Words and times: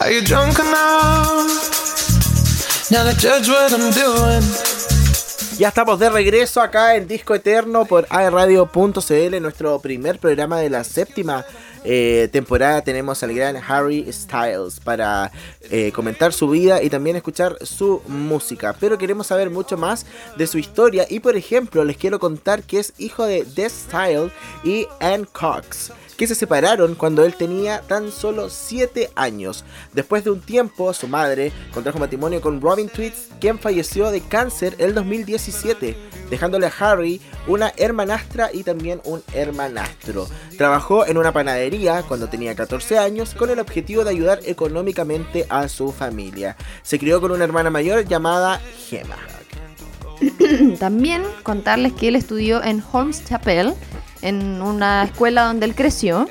Are 0.00 0.10
you 0.10 0.22
drunk 0.22 0.58
enough? 0.58 1.46
Now 2.90 3.04
to 3.04 3.14
judge 3.16 3.48
what 3.48 3.72
I'm 3.72 3.92
doing. 3.92 4.42
Ya 5.56 5.68
estamos 5.68 6.00
de 6.00 6.10
regreso 6.10 6.60
acá 6.60 6.96
en 6.96 7.06
Disco 7.06 7.32
Eterno 7.32 7.84
por 7.84 8.04
aerradio.cl, 8.10 9.40
nuestro 9.40 9.78
primer 9.78 10.18
programa 10.18 10.58
de 10.58 10.68
la 10.68 10.82
séptima 10.82 11.46
eh, 11.84 12.28
temporada. 12.32 12.82
Tenemos 12.82 13.22
al 13.22 13.34
gran 13.34 13.56
Harry 13.56 14.12
Styles 14.12 14.80
para 14.80 15.30
eh, 15.70 15.92
comentar 15.92 16.32
su 16.32 16.48
vida 16.48 16.82
y 16.82 16.90
también 16.90 17.14
escuchar 17.14 17.56
su 17.62 18.02
música. 18.08 18.74
Pero 18.80 18.98
queremos 18.98 19.28
saber 19.28 19.48
mucho 19.48 19.76
más 19.76 20.06
de 20.36 20.48
su 20.48 20.58
historia 20.58 21.06
y 21.08 21.20
por 21.20 21.36
ejemplo 21.36 21.84
les 21.84 21.96
quiero 21.96 22.18
contar 22.18 22.64
que 22.64 22.80
es 22.80 22.94
hijo 22.98 23.24
de 23.24 23.44
Death 23.44 23.70
Style 23.70 24.32
y 24.64 24.88
Anne 24.98 25.26
Cox 25.30 25.92
que 26.16 26.26
se 26.26 26.34
separaron 26.34 26.94
cuando 26.94 27.24
él 27.24 27.34
tenía 27.34 27.80
tan 27.82 28.10
solo 28.10 28.50
7 28.50 29.10
años. 29.14 29.64
Después 29.92 30.24
de 30.24 30.30
un 30.30 30.40
tiempo, 30.40 30.92
su 30.92 31.08
madre 31.08 31.52
contrajo 31.72 31.98
matrimonio 31.98 32.40
con 32.40 32.60
Robin 32.60 32.88
Tweets, 32.88 33.28
quien 33.40 33.58
falleció 33.58 34.10
de 34.10 34.20
cáncer 34.20 34.74
el 34.78 34.94
2017, 34.94 35.96
dejándole 36.30 36.66
a 36.66 36.72
Harry 36.78 37.20
una 37.46 37.72
hermanastra 37.76 38.50
y 38.52 38.62
también 38.62 39.00
un 39.04 39.22
hermanastro. 39.32 40.26
Trabajó 40.56 41.06
en 41.06 41.18
una 41.18 41.32
panadería 41.32 42.02
cuando 42.02 42.28
tenía 42.28 42.54
14 42.54 42.98
años 42.98 43.34
con 43.34 43.50
el 43.50 43.58
objetivo 43.58 44.04
de 44.04 44.10
ayudar 44.10 44.40
económicamente 44.44 45.46
a 45.48 45.68
su 45.68 45.92
familia. 45.92 46.56
Se 46.82 46.98
crió 46.98 47.20
con 47.20 47.32
una 47.32 47.44
hermana 47.44 47.70
mayor 47.70 48.04
llamada 48.06 48.60
Gemma. 48.88 49.18
También 50.78 51.22
contarles 51.42 51.92
que 51.92 52.08
él 52.08 52.16
estudió 52.16 52.62
en 52.62 52.82
Holmes 52.92 53.24
Chapel 53.24 53.74
en 54.24 54.62
una 54.62 55.04
escuela 55.04 55.44
donde 55.44 55.66
él 55.66 55.74
creció, 55.74 56.26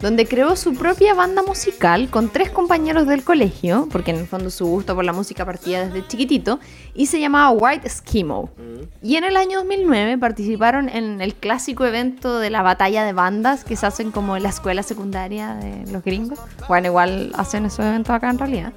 donde 0.00 0.26
creó 0.26 0.56
su 0.56 0.74
propia 0.74 1.14
banda 1.14 1.42
musical 1.42 2.08
con 2.10 2.28
tres 2.28 2.50
compañeros 2.50 3.06
del 3.06 3.24
colegio, 3.24 3.88
porque 3.90 4.10
en 4.10 4.18
el 4.18 4.26
fondo 4.26 4.50
su 4.50 4.66
gusto 4.66 4.94
por 4.94 5.04
la 5.04 5.12
música 5.12 5.44
partía 5.44 5.86
desde 5.86 6.06
chiquitito, 6.06 6.60
y 6.94 7.06
se 7.06 7.18
llamaba 7.18 7.50
White 7.50 7.88
Schemo. 7.88 8.50
Mm. 8.56 9.06
Y 9.06 9.16
en 9.16 9.24
el 9.24 9.36
año 9.36 9.58
2009 9.58 10.18
participaron 10.18 10.88
en 10.90 11.20
el 11.20 11.34
clásico 11.34 11.84
evento 11.86 12.38
de 12.38 12.50
la 12.50 12.62
batalla 12.62 13.04
de 13.04 13.12
bandas 13.12 13.64
que 13.64 13.76
se 13.76 13.86
hacen 13.86 14.10
como 14.10 14.36
en 14.36 14.42
la 14.42 14.50
escuela 14.50 14.82
secundaria 14.82 15.54
de 15.54 15.90
los 15.90 16.02
gringos. 16.02 16.38
Bueno, 16.68 16.88
igual 16.88 17.32
hacen 17.36 17.64
esos 17.64 17.84
eventos 17.84 18.14
acá 18.14 18.30
en 18.30 18.38
realidad. 18.38 18.72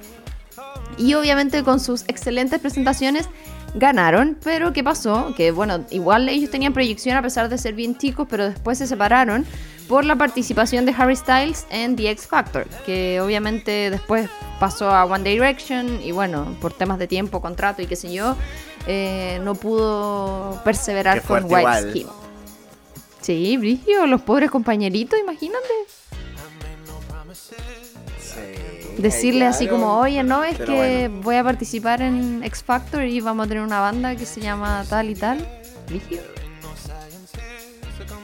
Y 0.96 1.14
obviamente 1.14 1.62
con 1.64 1.80
sus 1.80 2.02
excelentes 2.08 2.60
presentaciones 2.60 3.28
ganaron, 3.74 4.38
pero 4.42 4.72
¿qué 4.72 4.82
pasó? 4.82 5.34
Que 5.36 5.50
bueno, 5.50 5.84
igual 5.90 6.28
ellos 6.28 6.50
tenían 6.50 6.72
proyección 6.72 7.16
a 7.16 7.22
pesar 7.22 7.48
de 7.48 7.58
ser 7.58 7.74
bien 7.74 7.96
chicos, 7.98 8.26
pero 8.30 8.48
después 8.48 8.78
se 8.78 8.86
separaron 8.86 9.44
por 9.88 10.04
la 10.04 10.16
participación 10.16 10.86
de 10.86 10.94
Harry 10.96 11.16
Styles 11.16 11.66
en 11.70 11.96
The 11.96 12.10
X 12.10 12.26
Factor, 12.26 12.66
que 12.86 13.20
obviamente 13.20 13.90
después 13.90 14.30
pasó 14.58 14.90
a 14.90 15.04
One 15.04 15.28
Direction 15.28 16.00
y 16.02 16.12
bueno, 16.12 16.56
por 16.60 16.72
temas 16.72 16.98
de 16.98 17.06
tiempo, 17.06 17.40
contrato 17.40 17.82
y 17.82 17.86
qué 17.86 17.96
sé 17.96 18.12
yo, 18.12 18.36
eh, 18.86 19.40
no 19.42 19.54
pudo 19.54 20.60
perseverar 20.64 21.22
con 21.22 21.44
White. 21.44 21.90
Skin. 21.90 22.06
Sí, 23.20 23.56
Brigio, 23.56 24.06
los 24.06 24.22
pobres 24.22 24.50
compañeritos, 24.50 25.18
imagínate. 25.18 25.68
Decirle 29.04 29.44
así 29.44 29.68
como, 29.68 29.98
oye, 29.98 30.22
no, 30.22 30.42
es 30.44 30.56
que 30.56 31.08
bueno. 31.08 31.22
voy 31.22 31.36
a 31.36 31.44
participar 31.44 32.00
en 32.00 32.42
X 32.42 32.64
Factor 32.64 33.04
y 33.04 33.20
vamos 33.20 33.44
a 33.44 33.48
tener 33.48 33.62
una 33.62 33.78
banda 33.78 34.16
que 34.16 34.24
se 34.24 34.40
llama 34.40 34.82
tal 34.88 35.10
y 35.10 35.14
tal. 35.14 35.46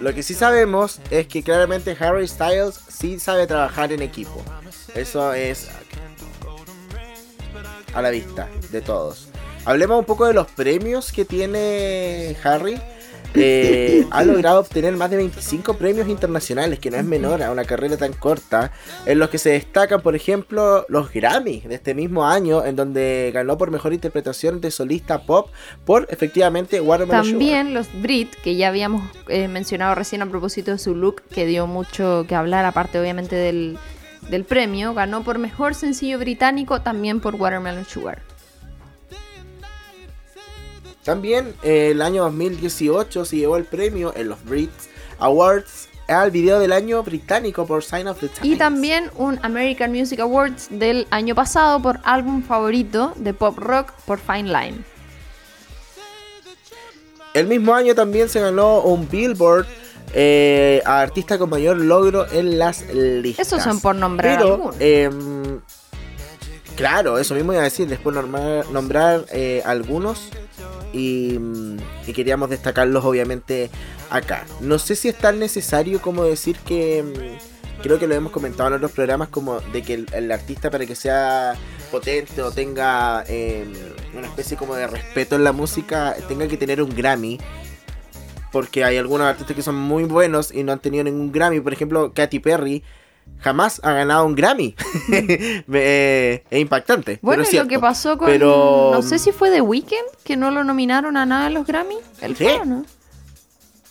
Lo 0.01 0.15
que 0.15 0.23
sí 0.23 0.33
sabemos 0.33 0.99
es 1.11 1.27
que 1.27 1.43
claramente 1.43 1.95
Harry 2.01 2.27
Styles 2.27 2.81
sí 2.89 3.19
sabe 3.19 3.47
trabajar 3.47 3.93
en 3.93 4.01
equipo. 4.01 4.43
Eso 4.95 5.35
es 5.35 5.69
a 7.93 8.01
la 8.01 8.09
vista 8.09 8.49
de 8.73 8.81
todos. 8.81 9.29
Hablemos 9.67 9.99
un 9.99 10.07
poco 10.07 10.27
de 10.27 10.33
los 10.33 10.47
premios 10.47 11.13
que 11.13 11.27
tiene 11.27 12.35
Harry. 12.43 12.81
Eh, 13.35 14.07
ha 14.11 14.25
logrado 14.25 14.61
obtener 14.61 14.97
más 14.97 15.11
de 15.11 15.17
25 15.17 15.75
premios 15.75 16.09
internacionales, 16.09 16.79
que 16.79 16.91
no 16.91 16.97
es 16.97 17.05
menor 17.05 17.43
a 17.43 17.51
una 17.51 17.65
carrera 17.65 17.97
tan 17.97 18.13
corta, 18.13 18.73
en 19.07 19.19
los 19.19 19.31
que 19.31 19.39
se 19.39 19.51
destacan, 19.51 20.01
por 20.01 20.17
ejemplo, 20.17 20.85
los 20.89 21.13
Grammy 21.13 21.61
de 21.61 21.75
este 21.75 21.95
mismo 21.95 22.27
año, 22.27 22.65
en 22.65 22.77
donde 22.77 23.31
ganó 23.33 23.57
por 23.59 23.71
mejor 23.71 23.93
interpretación 23.93 24.61
de 24.61 24.71
solista 24.71 25.23
pop 25.27 25.51
por 25.85 26.07
efectivamente 26.11 26.81
Watermelon 26.81 27.25
Sugar. 27.25 27.39
También 27.39 27.75
los 27.75 27.89
Brit, 28.01 28.35
que 28.43 28.57
ya 28.57 28.69
habíamos 28.69 29.03
eh, 29.29 29.49
mencionado 29.49 29.95
recién 29.95 30.23
a 30.23 30.27
propósito 30.27 30.73
de 30.73 30.79
su 30.79 30.95
look, 30.95 31.23
que 31.23 31.47
dio 31.47 31.67
mucho 31.67 32.25
que 32.29 32.35
hablar, 32.35 32.65
aparte 32.65 32.99
obviamente 32.99 33.37
del, 33.37 33.79
del 34.29 34.45
premio, 34.45 34.95
ganó 34.95 35.23
por 35.23 35.39
mejor 35.39 35.75
sencillo 35.75 36.19
británico, 36.19 36.83
también 36.83 37.21
por 37.21 37.37
Watermelon 37.37 37.85
Sugar. 37.85 38.30
También 41.05 41.55
eh, 41.63 41.91
el 41.93 42.03
año 42.03 42.25
2018 42.25 43.25
se 43.25 43.37
llevó 43.37 43.57
el 43.57 43.65
premio 43.65 44.13
en 44.15 44.29
los 44.29 44.45
Brits 44.45 44.89
Awards 45.19 45.89
al 46.09 46.31
video 46.31 46.59
del 46.59 46.73
año 46.73 47.03
británico 47.03 47.67
por 47.67 47.85
Sign 47.85 48.09
of 48.09 48.19
the 48.21 48.29
Times. 48.29 48.45
Y 48.45 48.57
también 48.57 49.11
un 49.17 49.39
American 49.43 49.93
Music 49.93 50.21
Awards 50.21 50.69
del 50.71 51.07
año 51.11 51.35
pasado 51.35 51.81
por 51.81 52.01
álbum 52.05 52.43
favorito 52.43 53.13
de 53.17 53.33
pop 53.33 53.57
rock 53.59 53.93
por 54.07 54.19
Fine 54.19 54.45
Line. 54.45 54.85
El 57.33 57.47
mismo 57.47 57.75
año 57.75 57.95
también 57.95 58.29
se 58.29 58.41
ganó 58.41 58.81
un 58.81 59.09
Billboard 59.09 59.67
eh, 60.13 60.83
a 60.85 61.01
artista 61.01 61.39
con 61.39 61.49
mayor 61.49 61.77
logro 61.77 62.27
en 62.31 62.59
las 62.59 62.83
listas. 62.93 63.47
Esos 63.47 63.63
son 63.63 63.81
por 63.81 63.95
nombrar 63.95 64.39
Pero, 64.39 64.75
em, 64.81 65.61
claro, 66.75 67.19
eso 67.19 67.35
mismo 67.35 67.53
iba 67.53 67.63
a 67.63 67.65
decir, 67.65 67.87
después 67.87 68.17
nombrar, 68.17 68.69
nombrar 68.71 69.25
eh, 69.31 69.63
algunos 69.65 70.29
y, 70.93 71.39
queríamos 72.15 72.51
destacarlos 72.51 73.05
obviamente 73.05 73.71
acá. 74.11 74.45
No 74.61 74.79
sé 74.79 74.97
si 74.97 75.09
es 75.09 75.17
tan 75.17 75.39
necesario 75.39 76.03
como 76.03 76.25
decir 76.25 76.57
que, 76.67 77.03
mm, 77.03 77.83
creo 77.83 77.99
que 77.99 78.07
lo 78.07 78.15
hemos 78.15 78.33
comentado 78.33 78.69
en 78.69 78.75
otros 78.75 78.93
programas, 78.93 79.29
como 79.29 79.61
de 79.61 79.83
que 79.83 79.95
el, 79.95 80.07
el 80.13 80.33
artista 80.33 80.71
para 80.71 80.87
que 80.87 80.97
sea 80.97 81.55
potente 81.91 82.43
o 82.43 82.51
tenga 82.51 83.25
em, 83.29 83.73
una 84.17 84.27
especie 84.27 84.57
como 84.57 84.75
de 84.75 84.87
respeto 84.87 85.37
en 85.37 85.45
la 85.45 85.53
música, 85.53 86.17
tenga 86.29 86.47
que 86.49 86.57
tener 86.57 86.83
un 86.83 86.95
Grammy. 86.95 87.39
Porque 88.53 88.83
hay 88.83 88.97
algunos 88.97 89.29
artistas 89.29 89.55
que 89.55 89.63
son 89.63 89.77
muy 89.77 90.05
buenos 90.05 90.53
y 90.53 90.65
no 90.65 90.73
han 90.73 90.81
tenido 90.81 91.05
ningún 91.05 91.31
Grammy. 91.31 91.61
Por 91.61 91.73
ejemplo, 91.73 92.13
Katy 92.13 92.41
Perry 92.41 92.83
jamás 93.39 93.81
ha 93.85 93.93
ganado 93.93 94.25
un 94.27 94.35
Grammy. 94.35 94.75
Eh, 95.73 96.45
es 96.51 96.61
impactante. 96.61 97.19
Bueno, 97.23 97.43
pero 97.45 97.57
es 97.59 97.63
lo 97.65 97.69
que 97.69 97.79
pasó 97.79 98.19
con. 98.19 98.27
Pero- 98.29 98.91
No 98.93 99.03
sé 99.03 99.19
si 99.19 99.33
fue 99.33 99.51
The 99.51 99.61
Weeknd, 99.61 100.17
que 100.25 100.37
no 100.37 100.51
lo 100.51 100.65
nominaron 100.65 101.17
a 101.17 101.27
nada 101.27 101.47
en 101.47 101.55
los 101.55 101.67
Grammy. 101.67 101.97
Él 102.21 102.37
¿Sí? 102.37 102.45
fue, 102.45 102.55
¿o 102.61 102.65
¿no? 102.65 102.85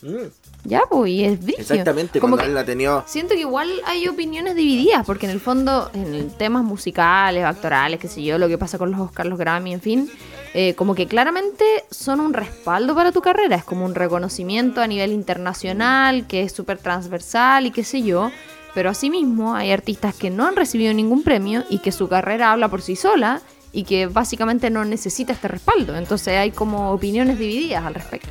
Mm, 0.02 0.28
Ya, 0.64 0.82
pues, 0.90 1.10
y 1.10 1.24
es 1.24 1.38
brígido. 1.42 1.60
exactamente, 1.62 2.20
Como 2.20 2.36
que 2.36 2.44
él 2.46 2.54
la 2.54 2.64
tenía. 2.64 3.02
Siento 3.06 3.34
que 3.34 3.40
igual 3.40 3.68
hay 3.86 4.08
opiniones 4.08 4.54
divididas, 4.54 5.04
porque 5.06 5.26
en 5.26 5.32
el 5.32 5.40
fondo, 5.40 5.90
en 5.94 6.14
el 6.14 6.28
temas 6.36 6.62
musicales, 6.64 7.44
actorales, 7.44 7.98
qué 8.00 8.08
sé 8.08 8.22
yo, 8.22 8.38
lo 8.38 8.48
que 8.48 8.56
pasa 8.58 8.78
con 8.78 8.90
los 8.90 9.00
Oscars, 9.00 9.28
los 9.28 9.38
Grammy, 9.38 9.74
en 9.74 9.80
fin, 9.80 10.10
eh, 10.54 10.74
como 10.74 10.94
que 10.94 11.06
claramente 11.06 11.64
son 11.90 12.20
un 12.20 12.32
respaldo 12.32 12.94
para 12.94 13.12
tu 13.12 13.20
carrera, 13.20 13.56
es 13.56 13.64
como 13.64 13.84
un 13.84 13.94
reconocimiento 13.94 14.80
a 14.80 14.86
nivel 14.86 15.12
internacional, 15.12 16.26
que 16.26 16.42
es 16.42 16.52
súper 16.52 16.78
transversal 16.78 17.66
y 17.66 17.70
qué 17.70 17.84
sé 17.84 18.02
yo, 18.02 18.30
pero 18.74 18.90
asimismo 18.90 19.54
hay 19.54 19.70
artistas 19.70 20.14
que 20.14 20.30
no 20.30 20.46
han 20.46 20.56
recibido 20.56 20.92
ningún 20.92 21.22
premio 21.22 21.64
y 21.68 21.78
que 21.78 21.92
su 21.92 22.08
carrera 22.08 22.52
habla 22.52 22.68
por 22.68 22.82
sí 22.82 22.96
sola 22.96 23.42
y 23.72 23.84
que 23.84 24.06
básicamente 24.06 24.70
no 24.70 24.84
necesita 24.84 25.32
este 25.32 25.48
respaldo, 25.48 25.96
entonces 25.96 26.36
hay 26.36 26.50
como 26.50 26.92
opiniones 26.92 27.38
divididas 27.38 27.84
al 27.84 27.94
respecto. 27.94 28.30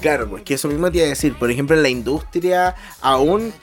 Claro, 0.00 0.28
pues 0.28 0.42
que 0.42 0.54
eso 0.54 0.68
mismo 0.68 0.90
te 0.90 0.98
iba 0.98 1.06
a 1.06 1.08
decir. 1.08 1.34
Por 1.34 1.50
ejemplo, 1.50 1.74
en 1.74 1.82
la 1.82 1.88
industria 1.88 2.74
aún 3.00 3.54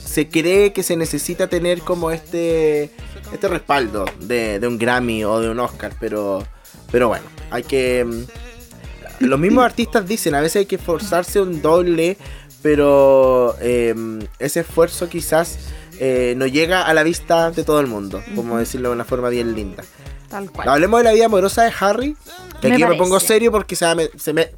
se 0.00 0.28
cree 0.28 0.72
que 0.72 0.84
se 0.84 0.96
necesita 0.96 1.48
tener 1.48 1.80
como 1.80 2.12
este 2.12 2.92
este 3.32 3.48
respaldo 3.48 4.04
de, 4.20 4.60
de 4.60 4.68
un 4.68 4.78
Grammy 4.78 5.24
o 5.24 5.40
de 5.40 5.50
un 5.50 5.58
Oscar, 5.58 5.94
pero 5.98 6.46
pero 6.92 7.08
bueno, 7.08 7.24
hay 7.50 7.64
que 7.64 8.04
mm, 8.04 9.26
los 9.26 9.38
mismos 9.40 9.64
artistas 9.64 10.06
dicen, 10.06 10.34
a 10.34 10.40
veces 10.40 10.60
hay 10.60 10.66
que 10.66 10.76
esforzarse 10.76 11.40
un 11.40 11.60
doble, 11.60 12.16
pero 12.62 13.56
em, 13.60 14.20
ese 14.38 14.60
esfuerzo 14.60 15.08
quizás 15.08 15.58
eh, 16.00 16.34
no 16.36 16.46
llega 16.46 16.82
a 16.82 16.94
la 16.94 17.02
vista 17.02 17.50
de 17.50 17.64
todo 17.64 17.80
el 17.80 17.86
mundo, 17.86 18.22
como 18.34 18.58
decirlo 18.58 18.90
de 18.90 18.94
una 18.94 19.04
forma 19.04 19.28
bien 19.28 19.54
linda. 19.54 19.84
Tal 20.28 20.50
cual. 20.50 20.68
Hablemos 20.68 21.00
de 21.00 21.04
la 21.04 21.12
vida 21.12 21.26
amorosa 21.26 21.62
de 21.64 21.72
Harry. 21.80 22.16
Que 22.60 22.68
Me 22.68 22.74
aquí 22.74 22.84
me 22.84 22.94
pongo 22.96 23.18
serio 23.20 23.50
porque 23.52 23.76
se 23.76 23.94
me, 23.94 24.08
se 24.16 24.32
me- 24.32 24.50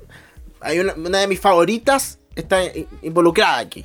hay 0.60 0.80
una, 0.80 0.94
una 0.94 1.18
de 1.18 1.26
mis 1.28 1.38
favoritas 1.40 2.18
está 2.34 2.60
involucrada 3.02 3.58
aquí. 3.58 3.84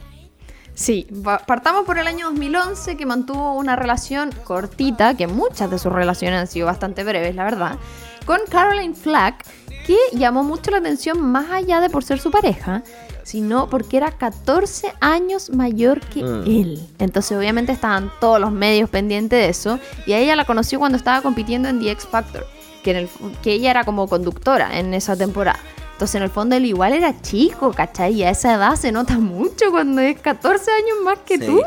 Sí, 0.73 1.07
pa- 1.23 1.39
partamos 1.39 1.85
por 1.85 1.97
el 1.97 2.07
año 2.07 2.27
2011 2.29 2.97
que 2.97 3.05
mantuvo 3.05 3.53
una 3.53 3.75
relación 3.75 4.31
cortita, 4.43 5.15
que 5.15 5.27
muchas 5.27 5.69
de 5.69 5.77
sus 5.79 5.91
relaciones 5.93 6.39
han 6.39 6.47
sido 6.47 6.65
bastante 6.65 7.03
breves, 7.03 7.35
la 7.35 7.43
verdad, 7.45 7.77
con 8.25 8.39
Caroline 8.49 8.95
Flack, 8.95 9.45
que 9.85 9.97
llamó 10.13 10.43
mucho 10.43 10.71
la 10.71 10.77
atención 10.77 11.21
más 11.21 11.51
allá 11.51 11.79
de 11.81 11.89
por 11.89 12.03
ser 12.03 12.19
su 12.19 12.31
pareja, 12.31 12.83
sino 13.25 13.69
porque 13.69 13.97
era 13.97 14.11
14 14.11 14.93
años 15.01 15.49
mayor 15.49 15.99
que 15.99 16.23
Mm. 16.23 16.43
él. 16.45 16.87
Entonces 16.99 17.37
obviamente 17.37 17.73
estaban 17.73 18.09
todos 18.21 18.39
los 18.39 18.51
medios 18.53 18.89
pendientes 18.89 19.37
de 19.39 19.49
eso. 19.49 19.79
Y 20.05 20.13
a 20.13 20.19
ella 20.19 20.37
la 20.37 20.45
conoció 20.45 20.79
cuando 20.79 20.97
estaba 20.97 21.21
compitiendo 21.21 21.67
en 21.67 21.79
The 21.81 21.91
X 21.91 22.07
Factor, 22.09 22.45
que, 22.83 22.91
en 22.91 22.97
el, 22.97 23.09
que 23.41 23.51
ella 23.53 23.71
era 23.71 23.83
como 23.83 24.07
conductora 24.07 24.79
en 24.79 24.93
esa 24.93 25.17
temporada. 25.17 25.59
Entonces 25.93 26.15
en 26.15 26.23
el 26.23 26.29
fondo 26.29 26.55
él 26.55 26.65
igual 26.65 26.93
era 26.93 27.19
chico, 27.21 27.71
¿cachai? 27.73 28.13
Y 28.13 28.23
a 28.23 28.29
esa 28.29 28.53
edad 28.53 28.75
se 28.75 28.91
nota 28.91 29.17
mucho 29.17 29.71
cuando 29.71 30.01
es 30.01 30.19
14 30.19 30.69
años 30.71 30.97
más 31.03 31.19
que 31.25 31.37
Sí. 31.39 31.45
tú. 31.47 31.61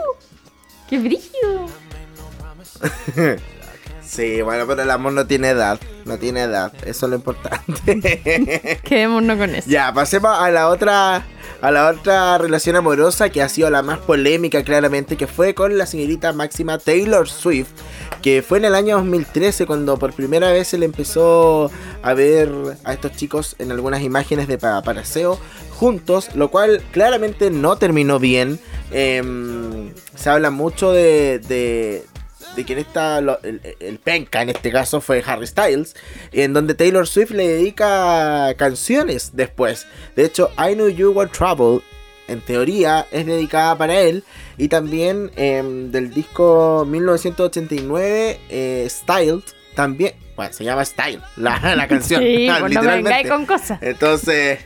¡Qué 0.88 0.98
brillo! 0.98 1.66
Sí, 4.08 4.40
bueno, 4.40 4.64
pero 4.66 4.82
el 4.82 4.90
amor 4.90 5.12
no 5.12 5.26
tiene 5.26 5.50
edad. 5.50 5.78
No 6.06 6.16
tiene 6.18 6.40
edad. 6.42 6.72
Eso 6.86 7.04
es 7.06 7.10
lo 7.10 7.16
importante. 7.16 8.80
Quedémonos 8.84 9.36
con 9.36 9.54
eso. 9.54 9.68
ya, 9.68 9.92
pasemos 9.92 10.30
a 10.34 10.50
la 10.50 10.68
otra. 10.68 11.26
A 11.60 11.72
la 11.72 11.88
otra 11.88 12.38
relación 12.38 12.76
amorosa 12.76 13.30
que 13.30 13.42
ha 13.42 13.48
sido 13.48 13.68
la 13.68 13.82
más 13.82 13.98
polémica 13.98 14.62
claramente, 14.62 15.16
que 15.16 15.26
fue 15.26 15.54
con 15.54 15.76
la 15.76 15.86
señorita 15.86 16.32
máxima 16.32 16.78
Taylor 16.78 17.28
Swift, 17.28 17.70
que 18.22 18.42
fue 18.42 18.58
en 18.58 18.66
el 18.66 18.76
año 18.76 18.96
2013 18.98 19.66
cuando 19.66 19.98
por 19.98 20.12
primera 20.12 20.52
vez 20.52 20.68
se 20.68 20.78
le 20.78 20.84
empezó 20.84 21.68
a 22.02 22.14
ver 22.14 22.48
a 22.84 22.92
estos 22.92 23.10
chicos 23.16 23.56
en 23.58 23.72
algunas 23.72 24.02
imágenes 24.02 24.46
de 24.46 24.56
pa- 24.56 24.82
paraseo 24.82 25.40
juntos, 25.72 26.28
lo 26.36 26.48
cual 26.48 26.80
claramente 26.92 27.50
no 27.50 27.76
terminó 27.76 28.20
bien. 28.20 28.60
Em, 28.92 29.92
se 30.14 30.30
habla 30.30 30.50
mucho 30.50 30.92
de, 30.92 31.40
de, 31.40 32.04
de 32.58 32.64
quién 32.64 32.78
está 32.78 33.20
lo- 33.20 33.40
el, 33.42 33.60
el 33.80 33.98
penca 33.98 34.42
en 34.42 34.50
este 34.50 34.70
caso 34.70 35.00
fue 35.00 35.22
Harry 35.26 35.46
Styles, 35.46 35.94
en 36.32 36.52
donde 36.52 36.74
Taylor 36.74 37.06
Swift 37.06 37.30
le 37.30 37.46
dedica 37.48 38.52
canciones 38.56 39.30
después. 39.34 39.86
De 40.16 40.24
hecho, 40.24 40.50
I 40.58 40.74
Know 40.74 40.88
You 40.88 41.12
Were 41.12 41.30
Trouble, 41.30 41.80
en 42.26 42.40
teoría, 42.40 43.06
es 43.10 43.24
dedicada 43.24 43.78
para 43.78 43.98
él. 44.00 44.24
Y 44.58 44.68
también 44.68 45.30
em, 45.36 45.90
del 45.92 46.12
disco 46.12 46.84
1989, 46.86 48.40
eh, 48.50 48.86
Style, 48.90 49.42
también, 49.74 50.14
bueno, 50.36 50.52
se 50.52 50.64
llama 50.64 50.84
Style, 50.84 51.20
la, 51.36 51.74
la 51.76 51.86
canción. 51.88 52.20
Sí, 52.24 52.48
ah, 52.48 52.56
pues 52.60 52.74
no 52.74 52.82
me 52.82 52.96
literalmente. 52.96 53.28
con 53.28 53.46
cosas. 53.46 53.78
Entonces, 53.82 54.58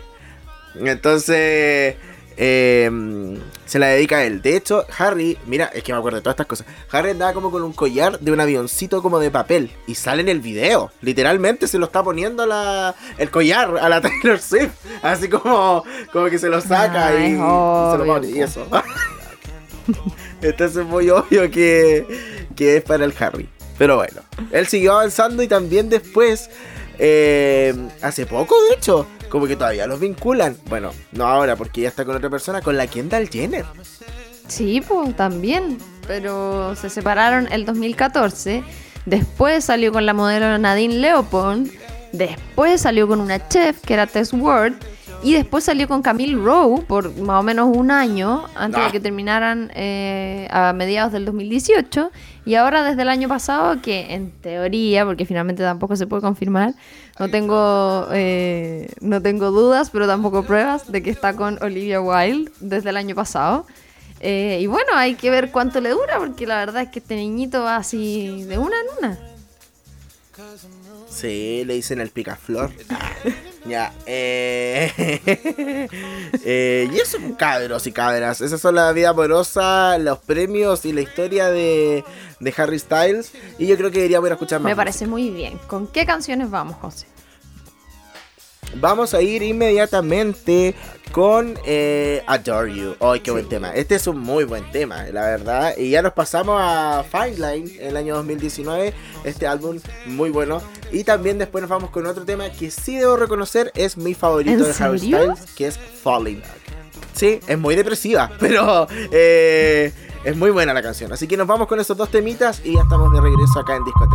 entonces 0.83 1.97
eh, 2.37 3.39
se 3.67 3.79
la 3.79 3.89
dedica 3.89 4.19
a 4.19 4.25
él. 4.25 4.43
De 4.43 4.57
hecho, 4.57 4.85
Harry, 4.99 5.39
mira, 5.47 5.67
es 5.67 5.83
que 5.83 5.93
me 5.93 5.99
acuerdo 5.99 6.17
de 6.17 6.23
todas 6.23 6.35
estas 6.35 6.47
cosas. 6.47 6.67
Harry 6.91 7.11
andaba 7.11 7.33
como 7.33 7.51
con 7.51 7.63
un 7.63 7.73
collar 7.73 8.19
de 8.21 8.33
un 8.33 8.41
avioncito 8.41 9.03
como 9.03 9.19
de 9.19 9.31
papel 9.31 9.71
y 9.87 9.95
sale 9.95 10.23
en 10.23 10.29
el 10.29 10.41
video. 10.41 10.91
Literalmente 11.01 11.67
se 11.69 11.79
lo 11.79 11.87
está 11.87 12.03
poniendo 12.03 12.47
la, 12.47 12.95
el 13.19 13.31
collar 13.31 13.77
a 13.79 13.89
la 13.89 14.01
Taylor 14.03 14.39
Swift, 14.39 14.73
así 15.03 15.29
como, 15.29 15.85
como 16.13 16.27
que 16.31 16.39
se 16.39 16.49
lo 16.49 16.61
saca 16.61 17.03
Ah, 17.09 17.15
y, 17.15 17.31
se 17.31 17.99
lo 17.99 18.05
pone 18.05 18.29
y 18.29 18.41
eso. 18.41 18.67
Entonces 20.43 20.77
es 20.77 20.87
muy 20.87 21.11
obvio 21.11 21.51
que, 21.51 22.07
que 22.57 22.77
es 22.77 22.85
para 22.85 23.05
el 23.05 23.15
Harry. 23.19 23.49
Pero 23.79 23.97
bueno, 23.97 24.23
él 24.51 24.67
siguió 24.67 24.93
avanzando 24.93 25.43
y 25.43 25.49
también 25.49 25.89
después, 25.89 26.51
eh, 26.99 27.75
hace 28.03 28.27
poco 28.27 28.55
de 28.69 28.77
hecho, 28.77 29.07
como 29.29 29.47
que 29.47 29.57
todavía 29.57 29.87
los 29.87 30.01
vinculan. 30.01 30.57
Bueno, 30.69 30.93
no 31.13 31.27
ahora 31.27 31.57
porque 31.57 31.83
ya 31.83 31.89
está 31.89 32.05
con 32.05 32.17
otra 32.17 32.31
persona, 32.31 32.61
con 32.61 32.77
la 32.77 32.87
Kendall 32.87 33.29
Jenner. 33.29 33.65
Sí, 34.49 34.83
pues 34.87 35.17
también. 35.17 35.79
Pero 36.07 36.75
se 36.75 36.91
separaron 36.91 37.49
el 37.53 37.65
2014. 37.65 38.63
Después 39.07 39.65
salió 39.65 39.93
con 39.93 40.05
la 40.05 40.15
modelo 40.15 40.59
Nadine 40.59 40.95
Leopold. 40.97 41.71
Después 42.13 42.81
salió 42.81 43.07
con 43.09 43.21
una 43.21 43.49
chef 43.49 43.81
que 43.81 43.95
era 43.95 44.07
Tess 44.07 44.33
Ward. 44.33 44.75
Y 45.25 45.35
después 45.35 45.63
salió 45.63 45.87
con 45.87 46.03
Camille 46.03 46.35
Rowe 46.35 46.83
por 46.83 47.17
más 47.19 47.39
o 47.39 47.43
menos 47.45 47.75
un 47.77 47.93
año 47.93 48.45
antes 48.57 48.81
Ah. 48.83 48.87
de 48.87 48.91
que 48.93 48.99
terminaran 48.99 49.71
eh, 49.77 50.49
a 50.51 50.73
mediados 50.73 51.13
del 51.13 51.25
2018. 51.25 52.11
Y 52.45 52.57
ahora 52.57 52.83
desde 52.83 53.03
el 53.03 53.09
año 53.09 53.29
pasado, 53.29 53.81
que 53.81 54.15
en 54.15 54.33
teoría, 54.33 55.05
porque 55.05 55.25
finalmente 55.27 55.63
tampoco 55.63 55.95
se 55.95 56.07
puede 56.07 56.23
confirmar, 56.23 56.75
no 57.19 57.29
tengo, 57.31 58.09
eh, 58.13 58.91
no 59.01 59.23
tengo 59.23 59.53
dudas, 59.53 59.91
pero 59.91 60.09
tampoco 60.09 60.43
pruebas 60.43 60.91
de 60.91 61.03
que 61.03 61.11
está 61.11 61.37
con 61.37 61.63
Olivia 61.63 62.01
Wilde 62.01 62.51
desde 62.61 62.91
el 62.91 62.97
año 62.97 63.15
pasado. 63.15 63.65
Eh, 64.19 64.59
y 64.61 64.67
bueno, 64.67 64.93
hay 64.95 65.15
que 65.15 65.31
ver 65.31 65.51
cuánto 65.51 65.81
le 65.81 65.91
dura, 65.91 66.19
porque 66.19 66.47
la 66.47 66.59
verdad 66.59 66.83
es 66.83 66.89
que 66.89 66.99
este 66.99 67.17
niñito 67.17 67.63
va 67.63 67.77
así 67.77 68.43
de 68.45 68.59
una 68.59 68.77
en 68.81 68.87
una. 68.99 69.19
Sí, 71.09 71.63
le 71.65 71.75
dicen 71.75 72.01
el 72.01 72.11
picaflor. 72.11 72.73
ya, 73.65 73.93
eh, 74.07 74.91
eh, 76.45 76.89
Y 76.93 76.99
eso, 76.99 77.19
cabros 77.39 77.87
y 77.87 77.93
cabras. 77.93 78.41
Esas 78.41 78.61
son 78.61 78.75
la 78.75 78.93
vida 78.93 79.11
amorosa, 79.11 79.99
los 79.99 80.19
premios 80.19 80.85
y 80.85 80.93
la 80.93 81.03
historia 81.03 81.49
de, 81.49 82.05
de 82.41 82.55
Harry 82.57 82.79
Styles. 82.79 83.33
Y 83.59 83.67
yo 83.67 83.77
creo 83.77 83.91
que 83.91 83.99
deberíamos 83.99 84.27
ir 84.29 84.33
a 84.33 84.35
escuchar 84.35 84.61
más. 84.61 84.71
Me 84.71 84.77
parece 84.77 85.07
muy 85.07 85.31
bien. 85.31 85.59
¿Con 85.67 85.87
qué 85.87 86.05
canciones 86.05 86.51
vamos, 86.51 86.77
José? 86.81 87.07
Vamos 88.77 89.15
a 89.15 89.23
ir 89.23 89.43
inmediatamente 89.43 90.75
con 91.13 91.59
eh, 91.65 92.23
Adore 92.27 92.75
You. 92.75 92.97
¡Ay, 93.01 93.21
qué 93.21 93.31
buen 93.31 93.49
tema! 93.49 93.75
Este 93.75 93.97
es 93.97 94.07
un 94.07 94.19
muy 94.19 94.45
buen 94.45 94.71
tema, 94.73 95.05
la 95.13 95.23
verdad. 95.23 95.77
Y 95.77 95.91
ya 95.91 96.03
nos 96.03 96.13
pasamos 96.15 96.57
a 96.59 97.05
Fine 97.11 97.37
Line 97.37 97.77
en 97.81 97.89
el 97.89 97.97
año 97.97 98.17
2019. 98.17 98.95
Este 99.25 99.47
álbum 99.47 99.79
muy 100.07 100.31
bueno. 100.31 100.63
Y 100.91 101.05
también 101.05 101.39
después 101.39 101.63
nos 101.63 101.71
vamos 101.71 101.91
con 101.91 102.07
otro 102.07 102.25
tema 102.25 102.51
que 102.51 102.71
sí 102.71 102.97
debo 102.97 103.17
reconocer 103.17 103.71
es 103.75 103.97
mi 103.97 104.15
favorito 104.15 104.65
¿En 104.65 104.73
de 104.73 104.85
Harry? 104.85 104.99
Styles, 104.99 105.53
que 105.57 105.67
es 105.67 105.79
Falling. 105.79 106.43
Sí, 107.13 107.41
es 107.47 107.59
muy 107.59 107.77
depresiva, 107.77 108.31
pero 108.41 108.87
eh, 109.11 109.93
es 110.25 110.37
muy 110.37 110.51
buena 110.51 110.73
la 110.73 110.83
canción. 110.83 111.13
Así 111.13 111.29
que 111.29 111.37
nos 111.37 111.47
vamos 111.47 111.69
con 111.69 111.79
esos 111.79 111.97
dos 111.97 112.11
temitas 112.11 112.63
y 112.65 112.75
ya 112.75 112.83
estamos 112.83 113.13
de 113.13 113.21
regreso 113.21 113.61
acá 113.61 113.77
en 113.77 113.85
Disco 113.85 114.09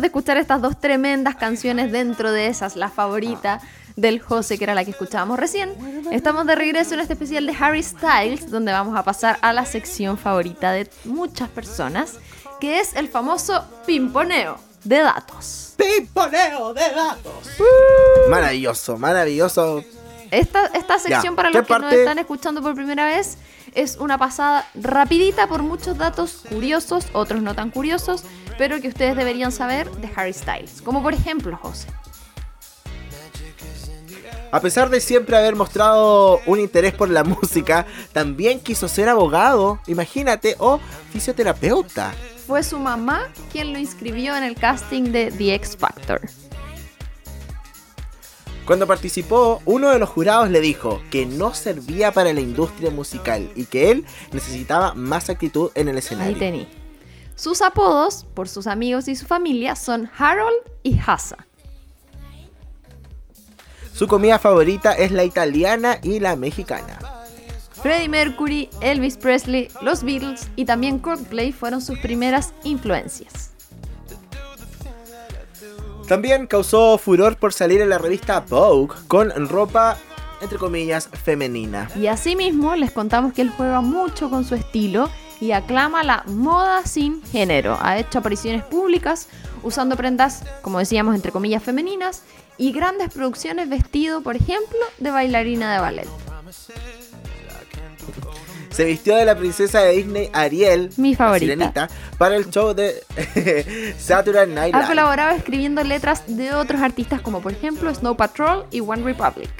después 0.00 0.02
de 0.02 0.06
escuchar 0.06 0.36
estas 0.38 0.62
dos 0.62 0.80
tremendas 0.80 1.36
canciones 1.36 1.92
dentro 1.92 2.32
de 2.32 2.46
esas, 2.46 2.76
la 2.76 2.88
favorita 2.88 3.60
del 3.96 4.20
José, 4.20 4.56
que 4.56 4.64
era 4.64 4.74
la 4.74 4.84
que 4.84 4.92
escuchábamos 4.92 5.38
recién, 5.38 5.74
estamos 6.10 6.46
de 6.46 6.54
regreso 6.54 6.94
en 6.94 7.00
este 7.00 7.12
especial 7.12 7.46
de 7.46 7.54
Harry 7.60 7.82
Styles, 7.82 8.50
donde 8.50 8.72
vamos 8.72 8.96
a 8.96 9.02
pasar 9.02 9.38
a 9.42 9.52
la 9.52 9.66
sección 9.66 10.16
favorita 10.16 10.72
de 10.72 10.88
muchas 11.04 11.48
personas, 11.50 12.18
que 12.60 12.80
es 12.80 12.94
el 12.94 13.08
famoso 13.08 13.64
pimponeo 13.86 14.58
de 14.84 14.98
datos. 15.00 15.74
¡Pimponeo 15.76 16.72
de 16.72 16.90
datos! 16.94 17.48
Maravilloso, 18.30 18.96
maravilloso. 18.96 19.84
Esta, 20.30 20.66
esta 20.66 20.98
sección, 20.98 21.34
Ya, 21.34 21.36
para 21.36 21.50
¿qué 21.50 21.58
los 21.58 21.66
que 21.66 21.72
nos 21.74 21.82
parte? 21.82 22.00
están 22.00 22.18
escuchando 22.18 22.62
por 22.62 22.74
primera 22.74 23.04
vez, 23.04 23.36
es 23.74 23.96
una 23.96 24.16
pasada 24.16 24.66
rapidita 24.74 25.46
por 25.48 25.62
muchos 25.62 25.98
datos 25.98 26.44
curiosos, 26.48 27.06
otros 27.12 27.42
no 27.42 27.54
tan 27.54 27.70
curiosos, 27.70 28.22
pero 28.60 28.78
que 28.78 28.88
ustedes 28.88 29.16
deberían 29.16 29.52
saber 29.52 29.90
de 29.90 30.10
Harry 30.14 30.34
Styles. 30.34 30.82
Como 30.82 31.02
por 31.02 31.14
ejemplo, 31.14 31.56
José. 31.62 31.88
A 34.52 34.60
pesar 34.60 34.90
de 34.90 35.00
siempre 35.00 35.34
haber 35.38 35.56
mostrado 35.56 36.42
un 36.44 36.60
interés 36.60 36.92
por 36.92 37.08
la 37.08 37.24
música, 37.40 37.86
también 38.12 38.60
quiso 38.60 38.86
ser 38.86 39.08
abogado, 39.08 39.80
imagínate, 39.86 40.56
o 40.58 40.78
fisioterapeuta. 41.10 42.12
Fue 42.46 42.62
su 42.62 42.78
mamá 42.78 43.30
quien 43.50 43.72
lo 43.72 43.78
inscribió 43.78 44.36
en 44.36 44.44
el 44.44 44.56
casting 44.56 45.04
de 45.04 45.32
The 45.32 45.54
X 45.54 45.78
Factor. 45.78 46.20
Cuando 48.66 48.86
participó, 48.86 49.62
uno 49.64 49.88
de 49.88 49.98
los 49.98 50.10
jurados 50.10 50.50
le 50.50 50.60
dijo 50.60 51.00
que 51.10 51.24
no 51.24 51.54
servía 51.54 52.12
para 52.12 52.34
la 52.34 52.42
industria 52.42 52.90
musical 52.90 53.50
y 53.56 53.64
que 53.64 53.90
él 53.90 54.04
necesitaba 54.32 54.92
más 54.92 55.30
actitud 55.30 55.70
en 55.74 55.88
el 55.88 55.94
Ahí 55.94 56.00
escenario. 56.00 56.38
tení. 56.38 56.79
Sus 57.40 57.62
apodos, 57.62 58.26
por 58.34 58.50
sus 58.50 58.66
amigos 58.66 59.08
y 59.08 59.16
su 59.16 59.24
familia, 59.24 59.74
son 59.74 60.10
Harold 60.18 60.58
y 60.82 60.98
Hassa. 60.98 61.38
Su 63.94 64.06
comida 64.06 64.38
favorita 64.38 64.92
es 64.92 65.10
la 65.10 65.24
italiana 65.24 65.96
y 66.02 66.20
la 66.20 66.36
mexicana. 66.36 66.98
Freddie 67.72 68.10
Mercury, 68.10 68.68
Elvis 68.82 69.16
Presley, 69.16 69.68
los 69.80 70.02
Beatles 70.02 70.48
y 70.54 70.66
también 70.66 70.98
Coldplay 70.98 71.50
fueron 71.50 71.80
sus 71.80 71.98
primeras 72.00 72.52
influencias. 72.62 73.52
También 76.06 76.46
causó 76.46 76.98
furor 76.98 77.38
por 77.38 77.54
salir 77.54 77.80
en 77.80 77.88
la 77.88 77.96
revista 77.96 78.40
Vogue 78.40 78.94
con 79.08 79.30
ropa 79.48 79.96
entre 80.42 80.58
comillas, 80.58 81.08
femenina. 81.08 81.90
Y 81.96 82.06
asimismo 82.06 82.76
les 82.76 82.90
contamos 82.90 83.32
que 83.32 83.42
él 83.42 83.50
juega 83.50 83.80
mucho 83.80 84.28
con 84.28 84.44
su 84.44 84.54
estilo 84.54 85.10
y 85.40 85.52
aclama 85.52 86.02
la 86.02 86.22
moda 86.26 86.84
sin 86.84 87.22
género. 87.24 87.78
Ha 87.80 87.98
hecho 87.98 88.18
apariciones 88.18 88.62
públicas 88.64 89.28
usando 89.62 89.96
prendas, 89.96 90.42
como 90.62 90.78
decíamos, 90.78 91.14
entre 91.14 91.32
comillas 91.32 91.62
femeninas 91.62 92.22
y 92.58 92.72
grandes 92.72 93.12
producciones 93.12 93.68
vestido, 93.68 94.22
por 94.22 94.36
ejemplo, 94.36 94.78
de 94.98 95.10
bailarina 95.10 95.72
de 95.72 95.80
ballet. 95.80 96.08
Se 98.70 98.84
vistió 98.84 99.16
de 99.16 99.24
la 99.24 99.36
princesa 99.36 99.80
de 99.80 99.92
Disney 99.96 100.30
Ariel, 100.32 100.90
Mi 100.96 101.14
favorita. 101.14 101.52
sirenita, 101.52 101.88
para 102.18 102.36
el 102.36 102.48
show 102.50 102.72
de 102.72 103.02
Saturday 103.98 104.46
Night 104.46 104.74
Ha 104.74 104.78
Live. 104.78 104.88
colaborado 104.88 105.36
escribiendo 105.36 105.82
letras 105.82 106.22
de 106.28 106.52
otros 106.54 106.80
artistas 106.80 107.20
como 107.20 107.42
por 107.42 107.52
ejemplo 107.52 107.92
Snow 107.92 108.16
Patrol 108.16 108.64
y 108.70 108.80
One 108.80 109.02
Republic. 109.02 109.50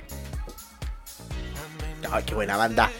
Ay, 2.12 2.22
qué 2.24 2.34
buena 2.34 2.56
banda. 2.56 2.90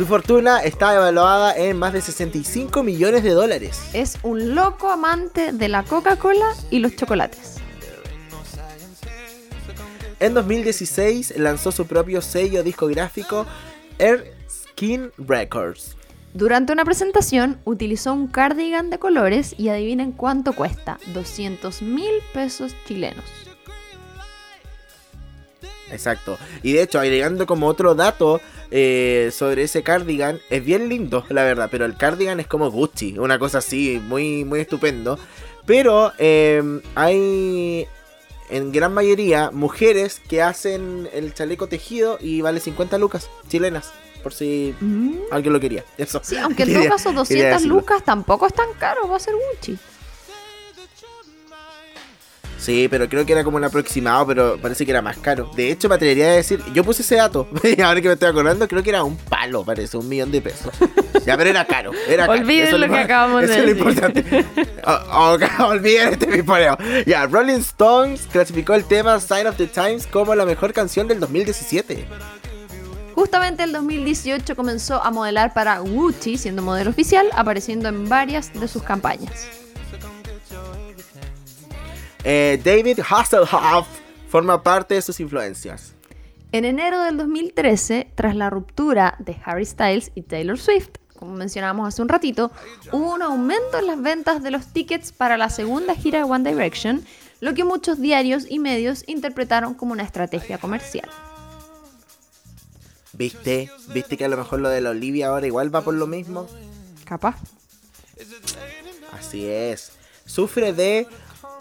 Su 0.00 0.06
fortuna 0.06 0.60
está 0.60 0.94
evaluada 0.94 1.54
en 1.54 1.76
más 1.76 1.92
de 1.92 2.00
65 2.00 2.82
millones 2.82 3.22
de 3.22 3.32
dólares. 3.32 3.82
Es 3.92 4.16
un 4.22 4.54
loco 4.54 4.88
amante 4.88 5.52
de 5.52 5.68
la 5.68 5.82
Coca-Cola 5.82 6.54
y 6.70 6.78
los 6.78 6.96
chocolates. 6.96 7.56
En 10.18 10.32
2016 10.32 11.34
lanzó 11.36 11.70
su 11.70 11.86
propio 11.86 12.22
sello 12.22 12.62
discográfico 12.62 13.44
Air 13.98 14.32
Skin 14.48 15.12
Records. 15.18 15.98
Durante 16.32 16.72
una 16.72 16.86
presentación 16.86 17.60
utilizó 17.66 18.14
un 18.14 18.26
cardigan 18.26 18.88
de 18.88 18.98
colores 18.98 19.54
y 19.58 19.68
adivinen 19.68 20.12
cuánto 20.12 20.54
cuesta, 20.54 20.98
200 21.12 21.82
mil 21.82 22.22
pesos 22.32 22.74
chilenos. 22.88 23.26
Exacto. 25.92 26.38
Y 26.62 26.72
de 26.72 26.82
hecho, 26.82 27.00
agregando 27.00 27.46
como 27.46 27.66
otro 27.66 27.94
dato 27.94 28.40
eh, 28.70 29.30
sobre 29.32 29.62
ese 29.64 29.82
cardigan, 29.82 30.40
es 30.50 30.64
bien 30.64 30.88
lindo, 30.88 31.24
la 31.28 31.42
verdad, 31.44 31.68
pero 31.70 31.84
el 31.84 31.96
cardigan 31.96 32.40
es 32.40 32.46
como 32.46 32.70
Gucci, 32.70 33.18
una 33.18 33.38
cosa 33.38 33.58
así, 33.58 34.00
muy, 34.06 34.44
muy 34.44 34.60
estupendo. 34.60 35.18
Pero 35.66 36.12
eh, 36.18 36.80
hay 36.94 37.86
en 38.48 38.72
gran 38.72 38.92
mayoría 38.92 39.50
mujeres 39.52 40.20
que 40.28 40.42
hacen 40.42 41.08
el 41.12 41.32
chaleco 41.34 41.68
tejido 41.68 42.18
y 42.20 42.40
vale 42.40 42.60
50 42.60 42.98
lucas 42.98 43.30
chilenas, 43.48 43.92
por 44.22 44.32
si 44.32 44.74
alguien 45.30 45.52
lo 45.52 45.60
quería. 45.60 45.84
Eso. 45.98 46.20
Sí, 46.22 46.36
aunque 46.36 46.64
en 46.64 46.72
todo 46.74 46.88
caso 46.88 47.04
quería 47.10 47.20
200 47.20 47.52
decirlo. 47.54 47.74
lucas 47.76 48.04
tampoco 48.04 48.46
es 48.46 48.54
tan 48.54 48.72
caro, 48.78 49.08
va 49.08 49.16
a 49.16 49.20
ser 49.20 49.34
Gucci. 49.34 49.78
Sí, 52.60 52.88
pero 52.90 53.08
creo 53.08 53.24
que 53.24 53.32
era 53.32 53.42
como 53.42 53.56
un 53.56 53.64
aproximado, 53.64 54.26
pero 54.26 54.58
parece 54.60 54.84
que 54.84 54.90
era 54.90 55.00
más 55.00 55.16
caro. 55.16 55.50
De 55.56 55.70
hecho, 55.70 55.88
me 55.88 55.94
atrevería 55.94 56.26
a 56.26 56.32
decir, 56.32 56.62
yo 56.74 56.84
puse 56.84 57.00
ese 57.00 57.16
dato, 57.16 57.48
y 57.64 57.80
ahora 57.80 58.02
que 58.02 58.08
me 58.08 58.14
estoy 58.14 58.28
acordando, 58.28 58.68
creo 58.68 58.82
que 58.82 58.90
era 58.90 59.02
un 59.02 59.16
palo, 59.16 59.64
parece, 59.64 59.96
un 59.96 60.06
millón 60.06 60.30
de 60.30 60.42
pesos. 60.42 60.70
Ya, 61.24 61.38
pero 61.38 61.48
era 61.48 61.64
caro, 61.64 61.90
era 62.06 62.26
caro. 62.26 62.38
Olviden 62.38 62.68
Eso 62.68 62.76
lo 62.78 62.86
que 62.88 62.98
acabamos 62.98 63.40
de 63.42 63.46
eso 63.46 63.54
es 63.54 63.60
lo 63.60 63.66
decir. 63.66 63.78
importante. 63.78 64.44
O- 64.84 65.36
o- 65.62 65.66
olviden 65.68 66.08
este 66.12 66.26
piponeo. 66.26 66.76
Ya, 67.06 67.26
Rolling 67.26 67.60
Stones 67.60 68.28
clasificó 68.30 68.74
el 68.74 68.84
tema 68.84 69.18
Sign 69.20 69.46
of 69.46 69.56
the 69.56 69.66
Times 69.66 70.06
como 70.06 70.34
la 70.34 70.44
mejor 70.44 70.72
canción 70.74 71.08
del 71.08 71.18
2017. 71.18 72.06
Justamente 73.14 73.62
el 73.64 73.72
2018 73.72 74.54
comenzó 74.54 75.02
a 75.02 75.10
modelar 75.10 75.52
para 75.54 75.78
Gucci, 75.78 76.36
siendo 76.38 76.60
modelo 76.62 76.90
oficial, 76.90 77.26
apareciendo 77.34 77.88
en 77.88 78.08
varias 78.08 78.52
de 78.58 78.68
sus 78.68 78.82
campañas. 78.82 79.46
Eh, 82.24 82.60
David 82.62 83.00
Hasselhoff 83.08 83.86
forma 84.28 84.62
parte 84.62 84.94
de 84.94 85.02
sus 85.02 85.20
influencias. 85.20 85.94
En 86.52 86.64
enero 86.64 87.02
del 87.02 87.16
2013, 87.16 88.10
tras 88.14 88.34
la 88.34 88.50
ruptura 88.50 89.16
de 89.18 89.36
Harry 89.44 89.64
Styles 89.64 90.10
y 90.14 90.22
Taylor 90.22 90.58
Swift, 90.58 90.90
como 91.16 91.34
mencionamos 91.34 91.86
hace 91.86 92.02
un 92.02 92.08
ratito, 92.08 92.50
hubo 92.92 93.14
un 93.14 93.22
aumento 93.22 93.78
en 93.78 93.86
las 93.86 94.00
ventas 94.02 94.42
de 94.42 94.50
los 94.50 94.66
tickets 94.66 95.12
para 95.12 95.36
la 95.36 95.50
segunda 95.50 95.94
gira 95.94 96.18
de 96.18 96.24
One 96.24 96.50
Direction, 96.50 97.04
lo 97.40 97.54
que 97.54 97.62
muchos 97.62 98.00
diarios 98.00 98.44
y 98.48 98.58
medios 98.58 99.04
interpretaron 99.06 99.74
como 99.74 99.92
una 99.92 100.02
estrategia 100.02 100.58
comercial. 100.58 101.08
¿Viste? 103.12 103.70
¿Viste 103.92 104.16
que 104.16 104.24
a 104.24 104.28
lo 104.28 104.36
mejor 104.36 104.60
lo 104.60 104.68
de 104.70 104.80
la 104.80 104.90
Olivia 104.90 105.28
ahora 105.28 105.46
igual 105.46 105.74
va 105.74 105.82
por 105.82 105.94
lo 105.94 106.06
mismo? 106.06 106.48
Capaz. 107.04 107.36
Así 109.12 109.46
es. 109.46 109.92
Sufre 110.24 110.72
de 110.72 111.06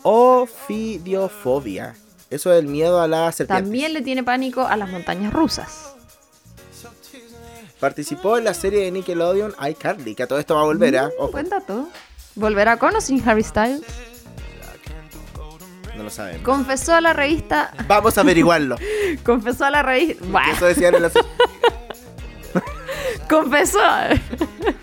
ofidiofobia. 0.04 1.96
Eso 2.30 2.54
es 2.54 2.60
el 2.60 2.68
miedo 2.68 3.02
a 3.02 3.08
la 3.08 3.32
serpiente. 3.32 3.64
También 3.64 3.94
le 3.94 4.02
tiene 4.02 4.24
pánico 4.24 4.66
a 4.66 4.78
las 4.78 4.90
montañas 4.90 5.34
rusas. 5.34 5.94
Participó 7.80 8.38
en 8.38 8.44
la 8.44 8.54
serie 8.54 8.84
de 8.84 8.92
Nickelodeon 8.92 9.56
iCarly, 9.70 10.14
que 10.14 10.24
a 10.24 10.28
todo 10.28 10.38
esto 10.40 10.56
va 10.56 10.62
a 10.62 10.66
volver, 10.66 10.98
¿ah? 10.98 11.10
Ojo, 11.18 11.32
Buen 11.32 11.50
dato. 11.50 11.88
¿Volverá 12.36 12.78
con 12.78 12.96
o 12.96 13.02
sin 13.02 13.28
Harry 13.28 13.44
Styles? 13.44 13.82
no 15.96 16.04
lo 16.06 16.10
sabemos. 16.10 16.44
Confesó 16.44 16.94
a 16.96 17.02
la 17.02 17.14
revista. 17.14 17.74
Vamos 17.88 18.18
a 18.18 18.22
averiguarlo. 18.22 18.78
Confesó 19.26 19.66
a 19.66 19.70
la 19.72 19.84
revista. 19.84 20.24
Eso 20.52 20.66
decían 20.66 20.96
en 20.96 21.02
la 21.04 21.12
confesó. 23.30 23.80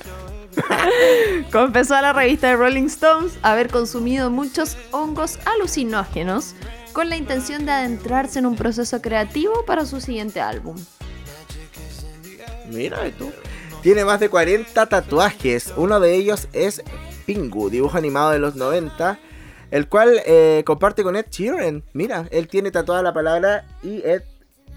confesó 1.53 1.95
a 1.97 2.03
la 2.03 2.13
revista 2.13 2.49
de 2.49 2.57
Rolling 2.57 2.87
Stones 2.87 3.39
haber 3.43 3.69
consumido 3.69 4.31
muchos 4.31 4.77
hongos 4.91 5.39
alucinógenos 5.47 6.55
con 6.93 7.09
la 7.09 7.17
intención 7.17 7.67
de 7.67 7.73
adentrarse 7.73 8.39
en 8.39 8.47
un 8.47 8.57
proceso 8.57 9.03
creativo 9.03 9.65
para 9.67 9.85
su 9.85 10.01
siguiente 10.01 10.41
álbum. 10.41 10.77
Mira 12.71 12.99
tú. 13.19 13.31
Tiene 13.83 14.05
más 14.05 14.19
de 14.19 14.29
40 14.29 14.87
tatuajes. 14.87 15.73
Uno 15.77 16.01
de 16.01 16.15
ellos 16.15 16.49
es 16.53 16.83
Pingu, 17.27 17.71
dibujo 17.71 17.97
animado 17.97 18.31
de 18.31 18.39
los 18.39 18.57
90, 18.57 19.19
el 19.71 19.89
cual 19.89 20.21
eh, 20.27 20.63
comparte 20.65 21.03
con 21.03 21.17
Ed 21.17 21.27
Sheeran. 21.31 21.85
Mira, 21.93 22.27
él 22.31 22.49
tiene 22.49 22.71
tatuada 22.71 23.03
la 23.03 23.13
palabra 23.13 23.65
y 23.83 24.03
Ed 24.05 24.23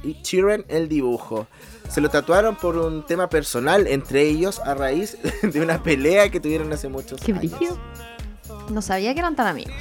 y 0.04 0.14
Sheeran 0.24 0.66
el 0.68 0.88
dibujo. 0.90 1.48
Se 1.90 2.02
lo 2.02 2.10
tatuaron 2.10 2.56
por 2.56 2.78
un 2.78 3.06
tema 3.06 3.30
personal 3.30 3.88
entre 3.88 4.24
ellos 4.24 4.60
a 4.60 4.74
raíz 4.76 5.18
de 5.42 5.62
una 5.62 5.82
pelea 5.82 6.30
que 6.30 6.40
tuvieron 6.40 6.72
hace 6.72 6.90
muchos 6.90 7.20
Qué 7.22 7.32
años. 7.34 7.58
brillo. 7.58 7.78
No 8.70 8.82
sabía 8.82 9.14
que 9.14 9.20
eran 9.20 9.36
tan 9.36 9.48
amigos. 9.48 9.74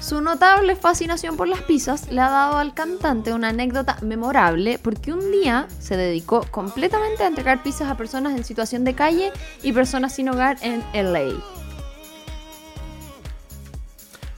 Su 0.00 0.20
notable 0.20 0.76
fascinación 0.76 1.36
por 1.36 1.48
las 1.48 1.62
pizzas 1.62 2.10
le 2.12 2.20
ha 2.20 2.28
dado 2.28 2.58
al 2.58 2.74
cantante 2.74 3.32
una 3.32 3.48
anécdota 3.48 3.96
memorable 4.02 4.78
porque 4.78 5.12
un 5.12 5.32
día 5.32 5.66
se 5.80 5.96
dedicó 5.96 6.44
completamente 6.50 7.22
a 7.22 7.26
entregar 7.26 7.62
pizzas 7.62 7.88
a 7.90 7.96
personas 7.96 8.36
en 8.36 8.44
situación 8.44 8.84
de 8.84 8.94
calle 8.94 9.32
y 9.62 9.72
personas 9.72 10.14
sin 10.14 10.28
hogar 10.28 10.58
en 10.60 10.84
LA. 10.92 11.40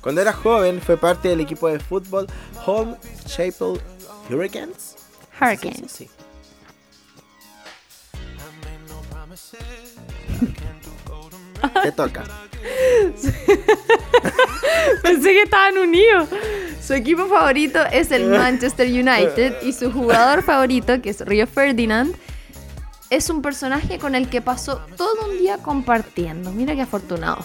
Cuando 0.01 0.21
era 0.21 0.33
joven 0.33 0.81
fue 0.81 0.97
parte 0.97 1.29
del 1.29 1.41
equipo 1.41 1.67
de 1.67 1.81
fútbol 1.81 2.29
Home 2.65 2.95
Chapel 3.25 3.81
Hurricanes. 4.31 4.96
Hurricanes. 5.41 5.93
Sí, 5.93 6.09
sí, 6.09 6.09
sí. 6.09 6.17
Te 11.83 11.93
toca. 11.93 12.23
Pensé 15.03 15.33
que 15.33 15.43
estaban 15.43 15.79
unidos. 15.79 16.29
Su 16.83 16.95
equipo 16.95 17.27
favorito 17.27 17.81
es 17.93 18.11
el 18.13 18.27
Manchester 18.31 18.89
United 18.89 19.63
y 19.63 19.73
su 19.73 19.93
jugador 19.93 20.43
favorito, 20.43 21.01
que 21.03 21.11
es 21.11 21.21
Rio 21.21 21.47
Ferdinand, 21.47 22.15
es 23.11 23.31
un 23.31 23.43
personaje 23.43 23.99
con 23.99 24.15
el 24.15 24.29
que 24.29 24.41
pasó 24.41 24.81
todo 24.97 25.31
un 25.31 25.39
día 25.39 25.59
compartiendo. 25.59 26.51
Mira 26.53 26.75
qué 26.75 26.83
afortunado. 26.83 27.45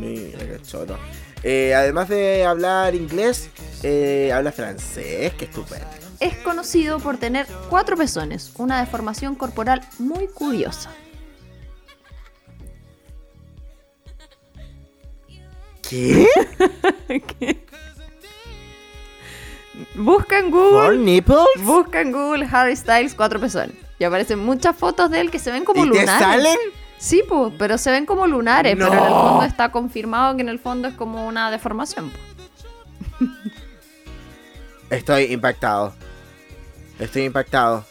Mira 0.00 0.38
qué 0.38 0.60
choro. 0.62 0.98
Eh, 1.42 1.74
además 1.74 2.08
de 2.08 2.44
hablar 2.44 2.94
inglés, 2.94 3.50
eh, 3.82 4.32
habla 4.32 4.50
francés, 4.50 5.34
qué 5.34 5.44
estupendo. 5.44 6.03
Es 6.24 6.38
conocido 6.38 7.00
por 7.00 7.18
tener 7.18 7.46
cuatro 7.68 7.98
pezones, 7.98 8.50
una 8.56 8.80
deformación 8.80 9.34
corporal 9.34 9.82
muy 9.98 10.26
curiosa. 10.26 10.90
¿Qué? 15.86 16.26
Busca 19.96 20.38
en 20.38 20.50
¿Four 20.50 20.70
Google, 20.72 20.98
nipples? 20.98 21.44
busca 21.62 22.00
en 22.00 22.12
Google 22.12 22.48
Harry 22.50 22.74
Styles 22.74 23.14
cuatro 23.14 23.38
pezones. 23.38 23.76
Y 23.98 24.04
aparecen 24.04 24.38
muchas 24.38 24.74
fotos 24.74 25.10
de 25.10 25.20
él 25.20 25.30
que 25.30 25.38
se 25.38 25.52
ven 25.52 25.66
como 25.66 25.84
¿Y 25.84 25.90
te 25.90 26.00
lunares. 26.00 26.18
salen? 26.26 26.56
Sí, 26.96 27.22
po, 27.28 27.52
pero 27.58 27.76
se 27.76 27.90
ven 27.90 28.06
como 28.06 28.26
lunares, 28.26 28.74
pero 28.76 28.86
en 28.94 28.98
el 28.98 29.10
fondo 29.10 29.42
está 29.44 29.70
confirmado 29.70 30.36
que 30.36 30.42
en 30.42 30.48
el 30.48 30.58
fondo 30.58 30.88
es 30.88 30.94
como 30.94 31.26
una 31.26 31.50
deformación. 31.50 32.10
po. 32.10 33.26
Estoy 34.88 35.24
impactado. 35.24 35.92
Estoy 36.98 37.24
impactado. 37.24 37.84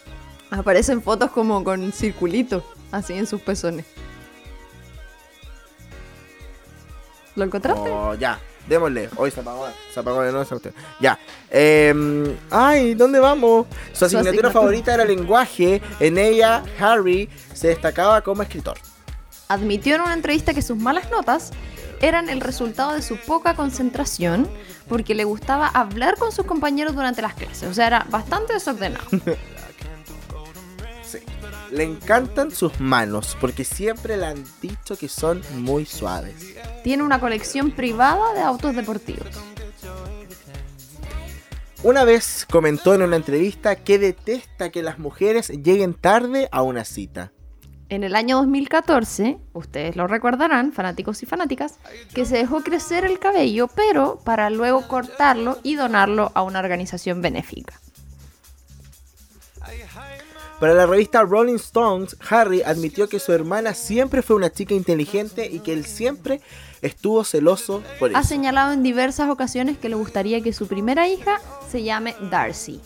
Aparecen 0.50 1.02
fotos 1.02 1.30
como 1.30 1.62
con 1.64 1.92
circulito, 1.92 2.64
así 2.92 3.14
en 3.14 3.26
sus 3.26 3.40
pezones. 3.40 3.84
¿Lo 7.34 7.44
encontraste? 7.44 7.90
Oh, 7.90 8.14
ya. 8.14 8.38
démosle. 8.68 9.10
Hoy 9.16 9.30
se 9.30 9.40
apagó, 9.40 9.66
se 9.92 10.00
apagó 10.00 10.22
de 10.22 10.30
nuevo 10.30 10.48
cuestión. 10.48 10.72
Ya. 11.00 11.18
Em, 11.50 12.36
ay, 12.50 12.94
¿dónde 12.94 13.18
vamos? 13.18 13.66
Su 13.92 14.04
asignatura 14.04 14.30
asignatura. 14.30 14.50
favorita 14.52 14.94
era 14.94 15.04
lenguaje. 15.04 15.82
En 16.00 16.16
ella, 16.16 16.62
Harry 16.78 17.28
se 17.52 17.68
destacaba 17.68 18.20
como 18.20 18.42
escritor. 18.42 18.78
Admitió 19.48 19.96
en 19.96 20.02
una 20.02 20.14
entrevista 20.14 20.54
que 20.54 20.62
sus 20.62 20.76
malas 20.78 21.10
notas 21.10 21.50
eran 22.04 22.28
el 22.28 22.40
resultado 22.40 22.92
de 22.92 23.02
su 23.02 23.16
poca 23.16 23.54
concentración 23.54 24.48
porque 24.88 25.14
le 25.14 25.24
gustaba 25.24 25.68
hablar 25.68 26.16
con 26.18 26.32
sus 26.32 26.44
compañeros 26.44 26.94
durante 26.94 27.22
las 27.22 27.34
clases. 27.34 27.68
O 27.68 27.74
sea, 27.74 27.86
era 27.86 28.06
bastante 28.10 28.52
desordenado. 28.52 29.04
Sí. 31.02 31.18
Le 31.70 31.84
encantan 31.84 32.50
sus 32.50 32.80
manos 32.80 33.36
porque 33.40 33.62
siempre 33.62 34.16
le 34.16 34.26
han 34.26 34.44
dicho 34.60 34.96
que 34.96 35.08
son 35.08 35.42
muy 35.52 35.86
suaves. 35.86 36.34
Tiene 36.82 37.04
una 37.04 37.20
colección 37.20 37.70
privada 37.70 38.32
de 38.32 38.40
autos 38.40 38.74
deportivos. 38.74 39.28
Una 41.84 42.04
vez 42.04 42.46
comentó 42.50 42.94
en 42.94 43.02
una 43.02 43.16
entrevista 43.16 43.76
que 43.76 43.98
detesta 43.98 44.70
que 44.70 44.82
las 44.82 44.98
mujeres 44.98 45.50
lleguen 45.50 45.94
tarde 45.94 46.48
a 46.50 46.62
una 46.62 46.84
cita. 46.84 47.30
En 47.90 48.02
el 48.02 48.16
año 48.16 48.38
2014, 48.38 49.38
ustedes 49.52 49.94
lo 49.94 50.06
recordarán, 50.06 50.72
fanáticos 50.72 51.22
y 51.22 51.26
fanáticas, 51.26 51.78
que 52.14 52.24
se 52.24 52.38
dejó 52.38 52.62
crecer 52.62 53.04
el 53.04 53.18
cabello, 53.18 53.68
pero 53.68 54.18
para 54.24 54.48
luego 54.48 54.88
cortarlo 54.88 55.58
y 55.62 55.74
donarlo 55.74 56.32
a 56.34 56.42
una 56.42 56.60
organización 56.60 57.20
benéfica. 57.20 57.78
Para 60.60 60.72
la 60.72 60.86
revista 60.86 61.22
Rolling 61.22 61.56
Stones, 61.56 62.16
Harry 62.30 62.62
admitió 62.62 63.08
que 63.08 63.20
su 63.20 63.32
hermana 63.32 63.74
siempre 63.74 64.22
fue 64.22 64.36
una 64.36 64.50
chica 64.50 64.72
inteligente 64.72 65.46
y 65.50 65.58
que 65.58 65.72
él 65.72 65.84
siempre 65.84 66.40
estuvo 66.80 67.22
celoso 67.24 67.82
por 67.98 68.10
eso. 68.10 68.18
Ha 68.18 68.22
señalado 68.22 68.72
en 68.72 68.82
diversas 68.82 69.28
ocasiones 69.28 69.76
que 69.76 69.90
le 69.90 69.96
gustaría 69.96 70.40
que 70.40 70.52
su 70.52 70.66
primera 70.66 71.06
hija 71.06 71.40
se 71.70 71.82
llame 71.82 72.14
Darcy. 72.30 72.80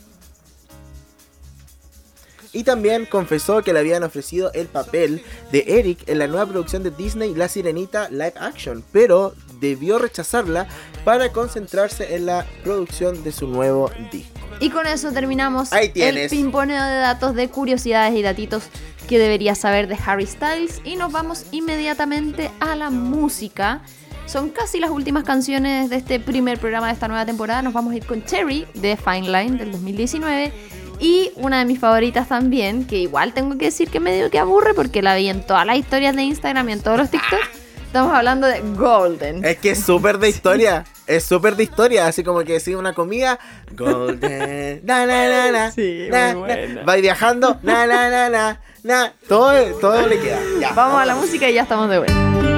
Y 2.52 2.64
también 2.64 3.06
confesó 3.06 3.62
que 3.62 3.72
le 3.72 3.80
habían 3.80 4.02
ofrecido 4.02 4.52
el 4.52 4.66
papel 4.66 5.22
de 5.52 5.64
Eric 5.66 6.00
en 6.06 6.18
la 6.18 6.26
nueva 6.26 6.46
producción 6.46 6.82
de 6.82 6.90
Disney 6.90 7.34
La 7.34 7.48
Sirenita 7.48 8.08
Live 8.10 8.34
Action, 8.40 8.82
pero 8.92 9.34
debió 9.60 9.98
rechazarla 9.98 10.66
para 11.04 11.32
concentrarse 11.32 12.14
en 12.14 12.26
la 12.26 12.46
producción 12.62 13.22
de 13.22 13.32
su 13.32 13.46
nuevo 13.48 13.90
disco. 14.10 14.38
Y 14.60 14.70
con 14.70 14.86
eso 14.86 15.12
terminamos 15.12 15.72
Ahí 15.72 15.92
el 15.94 16.28
pimponeo 16.28 16.82
de 16.82 16.96
datos, 16.96 17.34
de 17.34 17.48
curiosidades 17.48 18.14
y 18.16 18.22
datitos 18.22 18.64
que 19.08 19.18
deberías 19.18 19.58
saber 19.58 19.88
de 19.88 19.96
Harry 20.04 20.26
Styles. 20.26 20.80
Y 20.84 20.96
nos 20.96 21.12
vamos 21.12 21.46
inmediatamente 21.52 22.50
a 22.60 22.74
la 22.74 22.90
música. 22.90 23.82
Son 24.26 24.50
casi 24.50 24.78
las 24.78 24.90
últimas 24.90 25.24
canciones 25.24 25.88
de 25.90 25.96
este 25.96 26.20
primer 26.20 26.58
programa 26.58 26.88
de 26.88 26.92
esta 26.92 27.08
nueva 27.08 27.24
temporada. 27.24 27.62
Nos 27.62 27.72
vamos 27.72 27.94
a 27.94 27.96
ir 27.96 28.04
con 28.04 28.24
Cherry 28.24 28.66
de 28.74 28.96
Fine 28.96 29.28
Line 29.30 29.58
del 29.58 29.72
2019. 29.72 30.52
Y 31.00 31.30
una 31.36 31.60
de 31.60 31.64
mis 31.64 31.78
favoritas 31.78 32.28
también, 32.28 32.84
que 32.86 32.96
igual 32.96 33.32
tengo 33.32 33.56
que 33.56 33.66
decir 33.66 33.88
que 33.88 34.00
medio 34.00 34.30
que 34.30 34.38
aburre 34.38 34.74
porque 34.74 35.00
la 35.02 35.14
vi 35.14 35.28
en 35.28 35.42
todas 35.46 35.64
las 35.64 35.76
historias 35.76 36.16
de 36.16 36.22
Instagram 36.22 36.68
y 36.68 36.72
en 36.72 36.80
todos 36.82 36.98
los 36.98 37.10
TikToks. 37.10 37.48
Estamos 37.86 38.12
hablando 38.14 38.46
de 38.46 38.60
Golden. 38.76 39.44
Es 39.44 39.56
que 39.58 39.70
es 39.70 39.80
súper 39.82 40.18
de 40.18 40.28
historia. 40.28 40.84
Es 41.06 41.24
súper 41.24 41.56
de 41.56 41.62
historia. 41.62 42.06
Así 42.06 42.22
como 42.22 42.40
que 42.40 42.54
decir 42.54 42.76
una 42.76 42.92
comida. 42.92 43.38
Golden. 43.74 44.80
Na, 44.84 45.06
na, 45.06 45.28
na, 45.28 45.50
na, 45.52 45.70
Sí, 45.72 46.06
na, 46.10 46.34
muy 46.34 46.48
na. 46.48 46.54
buena. 46.56 46.82
Va 46.82 46.96
viajando. 46.96 47.58
Na, 47.62 47.86
na, 47.86 48.10
na, 48.10 48.28
na, 48.28 48.60
na. 48.82 49.12
Todo, 49.26 49.54
todo 49.80 50.06
le 50.06 50.18
queda. 50.20 50.38
Ya. 50.60 50.72
Vamos 50.72 51.00
a 51.00 51.06
la 51.06 51.14
música 51.14 51.48
y 51.48 51.54
ya 51.54 51.62
estamos 51.62 51.88
de 51.88 51.98
vuelta. 51.98 52.57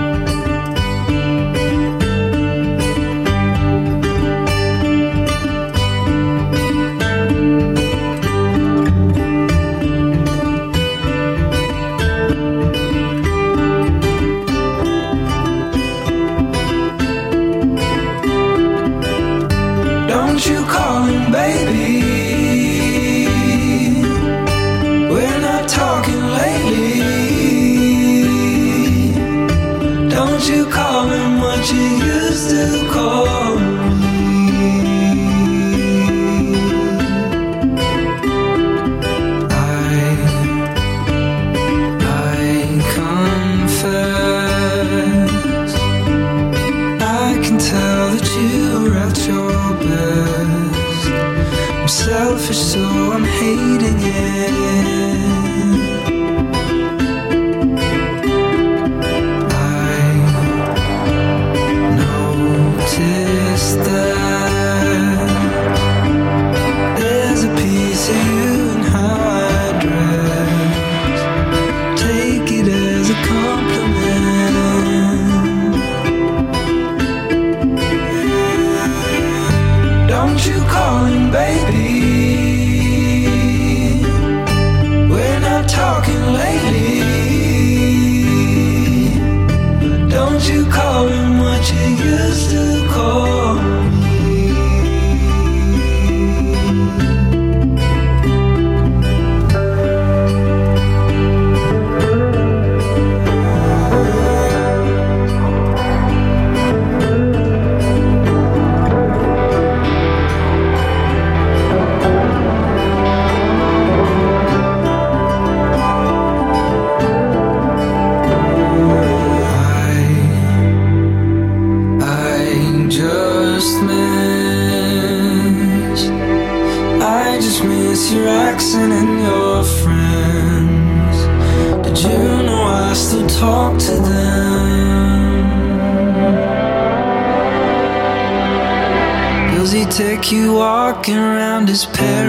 You 140.33 140.55
walking 140.55 141.17
around 141.17 141.69
his 141.69 141.87
parents' 141.87 142.20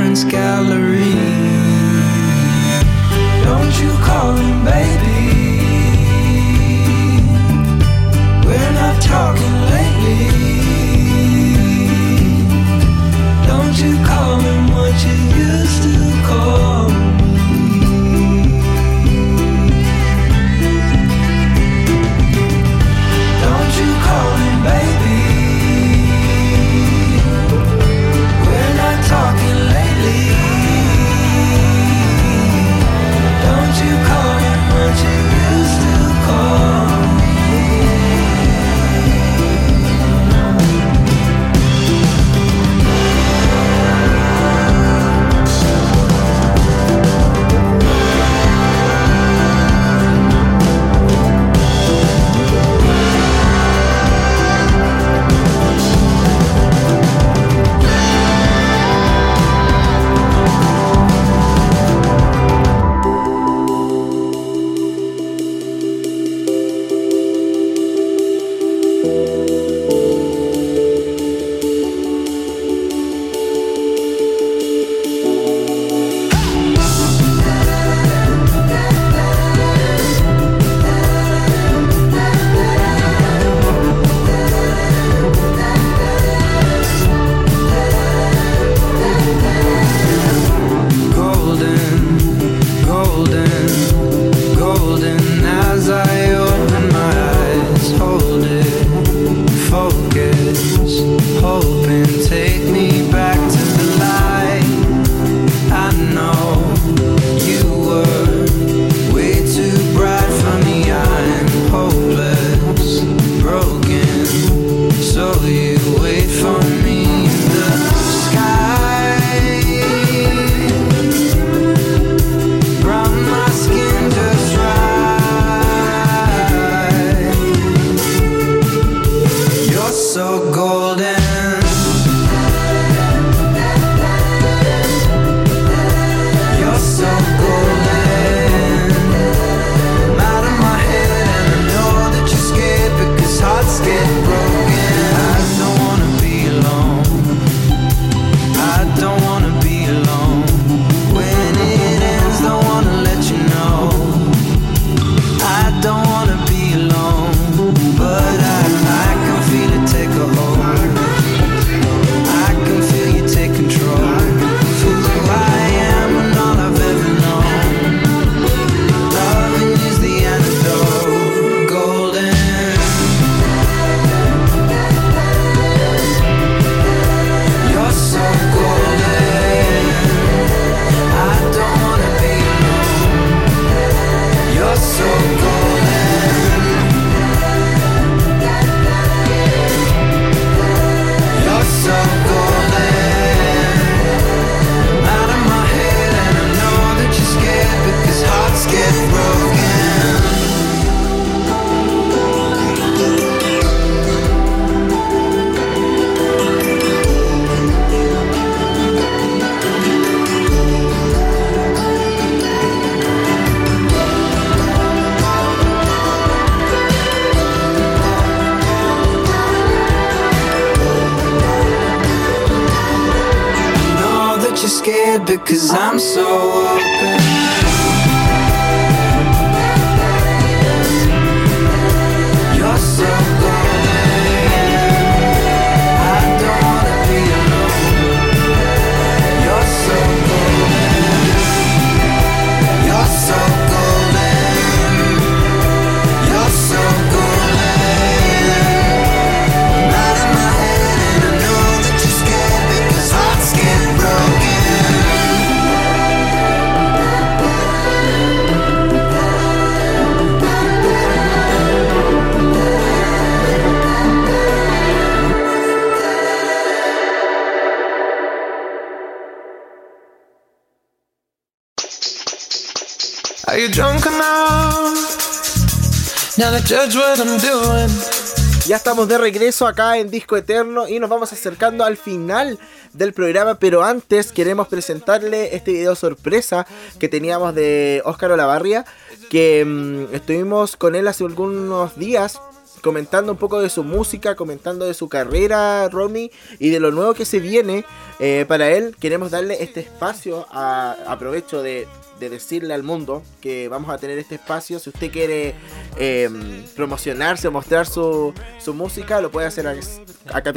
Ya 278.65 278.77
estamos 278.77 279.07
de 279.07 279.19
regreso 279.19 279.67
acá 279.67 279.99
en 279.99 280.09
Disco 280.09 280.35
Eterno 280.35 280.87
y 280.87 280.97
nos 280.99 281.07
vamos 281.07 281.31
acercando 281.31 281.83
al 281.83 281.97
final 281.97 282.57
del 282.93 283.13
programa, 283.13 283.59
pero 283.59 283.83
antes 283.83 284.31
queremos 284.31 284.67
presentarle 284.67 285.55
este 285.55 285.73
video 285.73 285.93
sorpresa 285.93 286.65
que 286.97 287.07
teníamos 287.07 287.53
de 287.53 288.01
Óscar 288.05 288.31
Olavarria, 288.31 288.85
que 289.29 289.63
mm, 289.63 290.15
estuvimos 290.15 290.77
con 290.77 290.95
él 290.95 291.07
hace 291.07 291.23
algunos 291.25 291.95
días 291.95 292.41
comentando 292.81 293.33
un 293.33 293.37
poco 293.37 293.61
de 293.61 293.69
su 293.69 293.83
música, 293.83 294.35
comentando 294.35 294.85
de 294.85 294.95
su 294.95 295.09
carrera, 295.09 295.87
Ronnie, 295.89 296.31
y 296.57 296.69
de 296.69 296.79
lo 296.79 296.89
nuevo 296.89 297.13
que 297.13 297.25
se 297.25 297.39
viene 297.39 297.85
eh, 298.19 298.45
para 298.47 298.71
él. 298.71 298.95
Queremos 298.99 299.29
darle 299.29 299.61
este 299.61 299.81
espacio, 299.81 300.47
a, 300.49 300.95
aprovecho 301.05 301.61
de 301.61 301.87
de 302.21 302.29
decirle 302.29 302.73
al 302.73 302.83
mundo 302.83 303.23
que 303.41 303.67
vamos 303.67 303.89
a 303.89 303.97
tener 303.97 304.17
este 304.17 304.35
espacio. 304.35 304.79
Si 304.79 304.89
usted 304.89 305.11
quiere 305.11 305.55
em, 305.97 306.63
promocionarse 306.75 307.47
o 307.47 307.51
mostrar 307.51 307.87
su, 307.87 308.33
su, 308.59 308.73
música, 308.73 309.19
lo 309.19 309.31
puede 309.31 309.47
hacer 309.47 309.67
acá, 309.67 310.53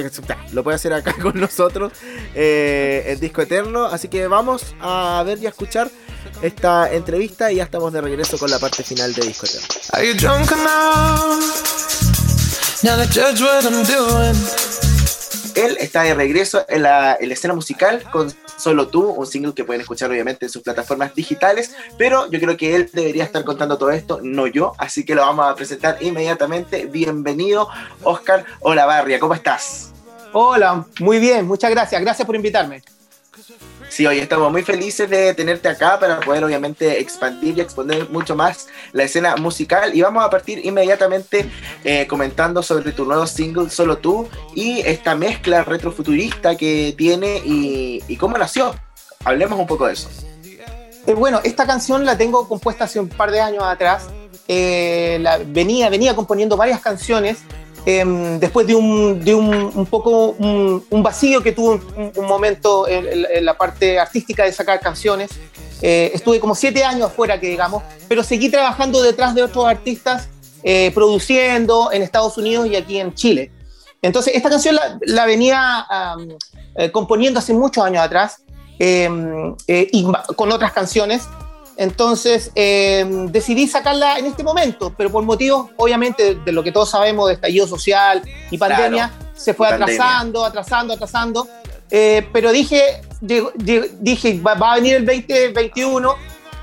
lo 0.52 0.62
puede 0.62 0.76
hacer 0.76 0.92
acá 0.92 1.16
con 1.22 1.40
nosotros 1.40 1.92
eh, 2.34 3.04
en 3.06 3.18
Disco 3.18 3.42
Eterno. 3.42 3.86
Así 3.86 4.08
que 4.08 4.28
vamos 4.28 4.76
a 4.80 5.22
ver 5.26 5.38
y 5.38 5.46
a 5.46 5.48
escuchar 5.48 5.90
esta 6.42 6.92
entrevista 6.92 7.50
y 7.50 7.56
ya 7.56 7.64
estamos 7.64 7.92
de 7.92 8.00
regreso 8.02 8.38
con 8.38 8.50
la 8.50 8.58
parte 8.58 8.84
final 8.84 9.14
de 9.14 9.26
Disco 9.26 9.46
Eterno. 9.46 9.66
Él 15.54 15.76
está 15.80 16.02
de 16.02 16.14
regreso 16.14 16.64
en 16.68 16.82
la, 16.82 17.16
en 17.18 17.28
la 17.28 17.34
escena 17.34 17.54
musical 17.54 18.02
con 18.10 18.32
Solo 18.56 18.88
tú, 18.88 19.02
un 19.02 19.26
single 19.26 19.52
que 19.52 19.64
pueden 19.64 19.80
escuchar 19.80 20.10
obviamente 20.10 20.46
en 20.46 20.50
sus 20.50 20.62
plataformas 20.62 21.14
digitales, 21.14 21.74
pero 21.98 22.30
yo 22.30 22.38
creo 22.38 22.56
que 22.56 22.76
él 22.76 22.88
debería 22.92 23.24
estar 23.24 23.44
contando 23.44 23.76
todo 23.76 23.90
esto, 23.90 24.20
no 24.22 24.46
yo, 24.46 24.74
así 24.78 25.04
que 25.04 25.14
lo 25.14 25.22
vamos 25.22 25.46
a 25.46 25.54
presentar 25.56 25.98
inmediatamente. 26.00 26.86
Bienvenido, 26.86 27.68
Oscar 28.02 28.44
Olavarria, 28.60 29.18
¿cómo 29.18 29.34
estás? 29.34 29.92
Hola, 30.32 30.86
muy 31.00 31.18
bien, 31.18 31.46
muchas 31.46 31.70
gracias, 31.70 32.00
gracias 32.00 32.24
por 32.24 32.36
invitarme. 32.36 32.82
Sí, 33.88 34.06
hoy 34.06 34.18
estamos 34.18 34.50
muy 34.50 34.62
felices 34.62 35.08
de 35.08 35.34
tenerte 35.34 35.68
acá 35.68 35.98
para 36.00 36.20
poder 36.20 36.44
obviamente 36.44 37.00
expandir 37.00 37.56
y 37.56 37.60
exponer 37.60 38.08
mucho 38.10 38.34
más 38.34 38.66
la 38.92 39.04
escena 39.04 39.36
musical 39.36 39.94
y 39.94 40.02
vamos 40.02 40.24
a 40.24 40.30
partir 40.30 40.64
inmediatamente 40.64 41.48
eh, 41.84 42.06
comentando 42.06 42.62
sobre 42.62 42.92
tu 42.92 43.04
nuevo 43.04 43.26
single 43.26 43.70
Solo 43.70 43.98
tú 43.98 44.28
y 44.54 44.80
esta 44.80 45.14
mezcla 45.14 45.62
retrofuturista 45.62 46.56
que 46.56 46.94
tiene 46.96 47.40
y, 47.44 48.16
cómo 48.16 48.36
nació. 48.38 48.74
Hablemos 49.24 49.58
un 49.58 49.66
poco 49.66 49.86
de 49.86 49.92
eso. 49.92 50.08
Eh, 51.06 51.14
bueno, 51.14 51.40
esta 51.44 51.66
canción 51.66 52.04
la 52.04 52.16
tengo 52.16 52.48
compuesta 52.48 52.84
hace 52.84 53.00
un 53.00 53.08
par 53.08 53.30
de 53.30 53.40
años 53.40 53.64
atrás. 53.64 54.08
Eh, 54.48 55.24
venía, 55.46 55.88
venía 55.88 56.14
componiendo 56.14 56.56
varias 56.56 56.80
canciones 56.80 57.38
em, 57.86 58.38
después 58.40 58.66
de 58.66 58.74
un, 58.74 59.22
de 59.24 59.34
un, 59.34 59.54
un 59.74 59.86
poco 59.86 60.28
un, 60.38 60.84
un 60.90 61.02
vacío 61.02 61.42
que 61.42 61.52
tuve 61.52 61.80
un, 62.16 62.26
momento 62.26 62.88
en, 62.88 63.06
en- 63.06 63.44
la 63.44 63.56
parte 63.56 63.98
artística 63.98 64.44
de 64.44 64.52
sacar 64.52 64.80
canciones. 64.80 65.30
Eh, 65.82 66.10
estuve 66.14 66.40
como 66.40 66.54
siete 66.54 66.82
años 66.84 67.08
afuera, 67.08 67.38
que 67.38 67.48
digamos, 67.48 67.82
pero 68.08 68.22
seguí 68.22 68.48
trabajando 68.50 69.02
detrás 69.02 69.34
de 69.34 69.42
otros 69.42 69.66
artistas, 69.66 70.28
eh, 70.62 70.90
produciendo 70.94 71.92
en 71.92 72.02
Estados 72.02 72.38
Unidos 72.38 72.66
y 72.68 72.76
aquí 72.76 72.98
en 72.98 73.12
Chile. 73.14 73.50
Entonces, 74.00 74.34
esta 74.34 74.48
canción 74.48 74.74
la, 74.76 74.98
la 75.02 75.26
venía 75.26 75.86
eh, 76.76 76.90
componiendo 76.90 77.38
hace 77.38 77.52
muchos 77.52 77.84
años 77.84 78.02
atrás 78.02 78.42
eh, 78.78 79.08
eh, 79.66 79.88
y 79.92 80.06
con 80.36 80.52
otras 80.52 80.72
canciones. 80.72 81.24
Entonces, 81.76 82.50
eh, 82.54 83.04
decidí 83.30 83.66
sacarla 83.66 84.18
en 84.18 84.26
este 84.26 84.44
momento, 84.44 84.94
pero 84.96 85.10
por 85.10 85.24
motivos, 85.24 85.70
obviamente, 85.76 86.36
de 86.36 86.52
lo 86.52 86.62
que 86.62 86.70
todos 86.70 86.90
sabemos 86.90 87.28
de 87.28 87.34
estallido 87.34 87.66
social 87.66 88.22
y 88.50 88.58
pandemia, 88.58 89.12
se 89.34 89.54
fue 89.54 89.68
pandemia. 89.68 89.94
atrasando, 89.94 90.44
atrasando, 90.44 90.94
atrasando. 90.94 91.48
Eh, 91.90 92.28
pero 92.32 92.52
dije, 92.52 93.02
dije 93.20 94.40
va, 94.40 94.54
va 94.54 94.72
a 94.72 94.74
venir 94.76 94.96
el 94.96 95.06
2021, 95.06 96.14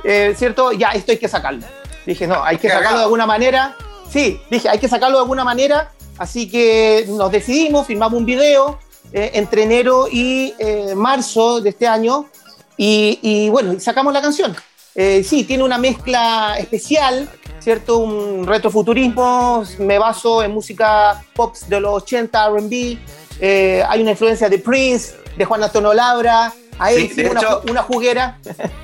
eh, 0.04 0.34
¿cierto? 0.38 0.72
Ya, 0.72 0.90
esto 0.90 1.12
hay 1.12 1.18
que 1.18 1.28
sacarlo. 1.28 1.66
Dije, 2.06 2.26
no, 2.28 2.44
hay 2.44 2.58
que 2.58 2.70
sacarlo 2.70 2.98
de 2.98 3.04
alguna 3.04 3.26
manera. 3.26 3.76
Sí, 4.10 4.42
dije, 4.50 4.70
hay 4.70 4.80
que 4.80 4.88
sacarlo 4.88 5.18
de 5.18 5.22
alguna 5.24 5.44
manera. 5.44 5.92
Así 6.18 6.50
que 6.50 7.06
nos 7.08 7.32
decidimos, 7.32 7.88
filmamos 7.88 8.20
un 8.20 8.26
video 8.26 8.80
eh, 9.14 9.32
entre 9.34 9.64
enero 9.64 10.08
y 10.12 10.54
eh, 10.58 10.94
marzo 10.96 11.62
de 11.62 11.70
este 11.70 11.88
año. 11.88 12.30
Y, 12.78 13.20
y 13.22 13.50
bueno, 13.50 13.80
sacamos 13.80 14.14
la 14.14 14.22
canción. 14.22 14.56
Eh, 14.96 15.24
sí, 15.24 15.44
tiene 15.46 15.64
una 15.64 15.78
mezcla 15.78 16.56
especial, 16.60 17.30
¿cierto? 17.60 18.00
Un 18.00 18.46
retrofuturismo, 18.46 19.64
me 19.80 19.98
baso 19.98 20.44
en 20.44 20.52
música 20.52 21.24
pop 21.34 21.56
de 21.68 21.80
los 21.80 22.04
80, 22.04 22.50
RB, 22.50 22.98
eh, 23.40 23.84
hay 23.88 24.02
una 24.02 24.12
influencia 24.12 24.50
de 24.50 24.58
Prince, 24.60 25.16
de 25.38 25.46
Juan 25.46 25.64
Antonio 25.64 25.94
Labra, 25.94 26.54
Sí, 26.96 27.10
de 27.10 27.30
una, 27.30 27.40
hecho- 27.42 27.62
una 27.70 27.84
juguera. 27.84 28.40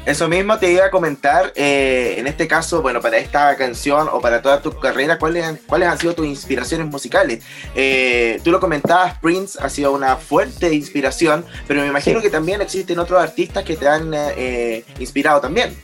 Eso 0.05 0.27
mismo 0.27 0.59
te 0.59 0.71
iba 0.71 0.85
a 0.85 0.91
comentar, 0.91 1.51
eh, 1.55 2.13
en 2.19 2.27
este 2.27 2.47
caso, 2.47 2.83
bueno, 2.83 3.01
para 3.01 3.17
esta 3.17 3.55
canción 3.55 4.07
o 4.11 4.21
para 4.21 4.39
toda 4.39 4.61
tu 4.61 4.77
carrera, 4.79 5.17
¿cuáles 5.17 5.43
han, 5.43 5.55
cuáles 5.65 5.89
han 5.89 5.97
sido 5.97 6.13
tus 6.13 6.27
inspiraciones 6.27 6.85
musicales? 6.85 7.43
Eh, 7.73 8.39
tú 8.43 8.51
lo 8.51 8.59
comentabas, 8.59 9.17
Prince 9.19 9.57
ha 9.59 9.67
sido 9.69 9.93
una 9.93 10.15
fuerte 10.15 10.71
inspiración, 10.75 11.43
pero 11.67 11.81
me 11.81 11.87
imagino 11.87 12.19
Sí. 12.19 12.25
que 12.25 12.29
también 12.29 12.61
existen 12.61 12.99
otros 12.99 13.19
artistas 13.19 13.63
que 13.63 13.75
te 13.75 13.87
han 13.87 14.13
inspirado 14.99 15.41
también. 15.41 15.75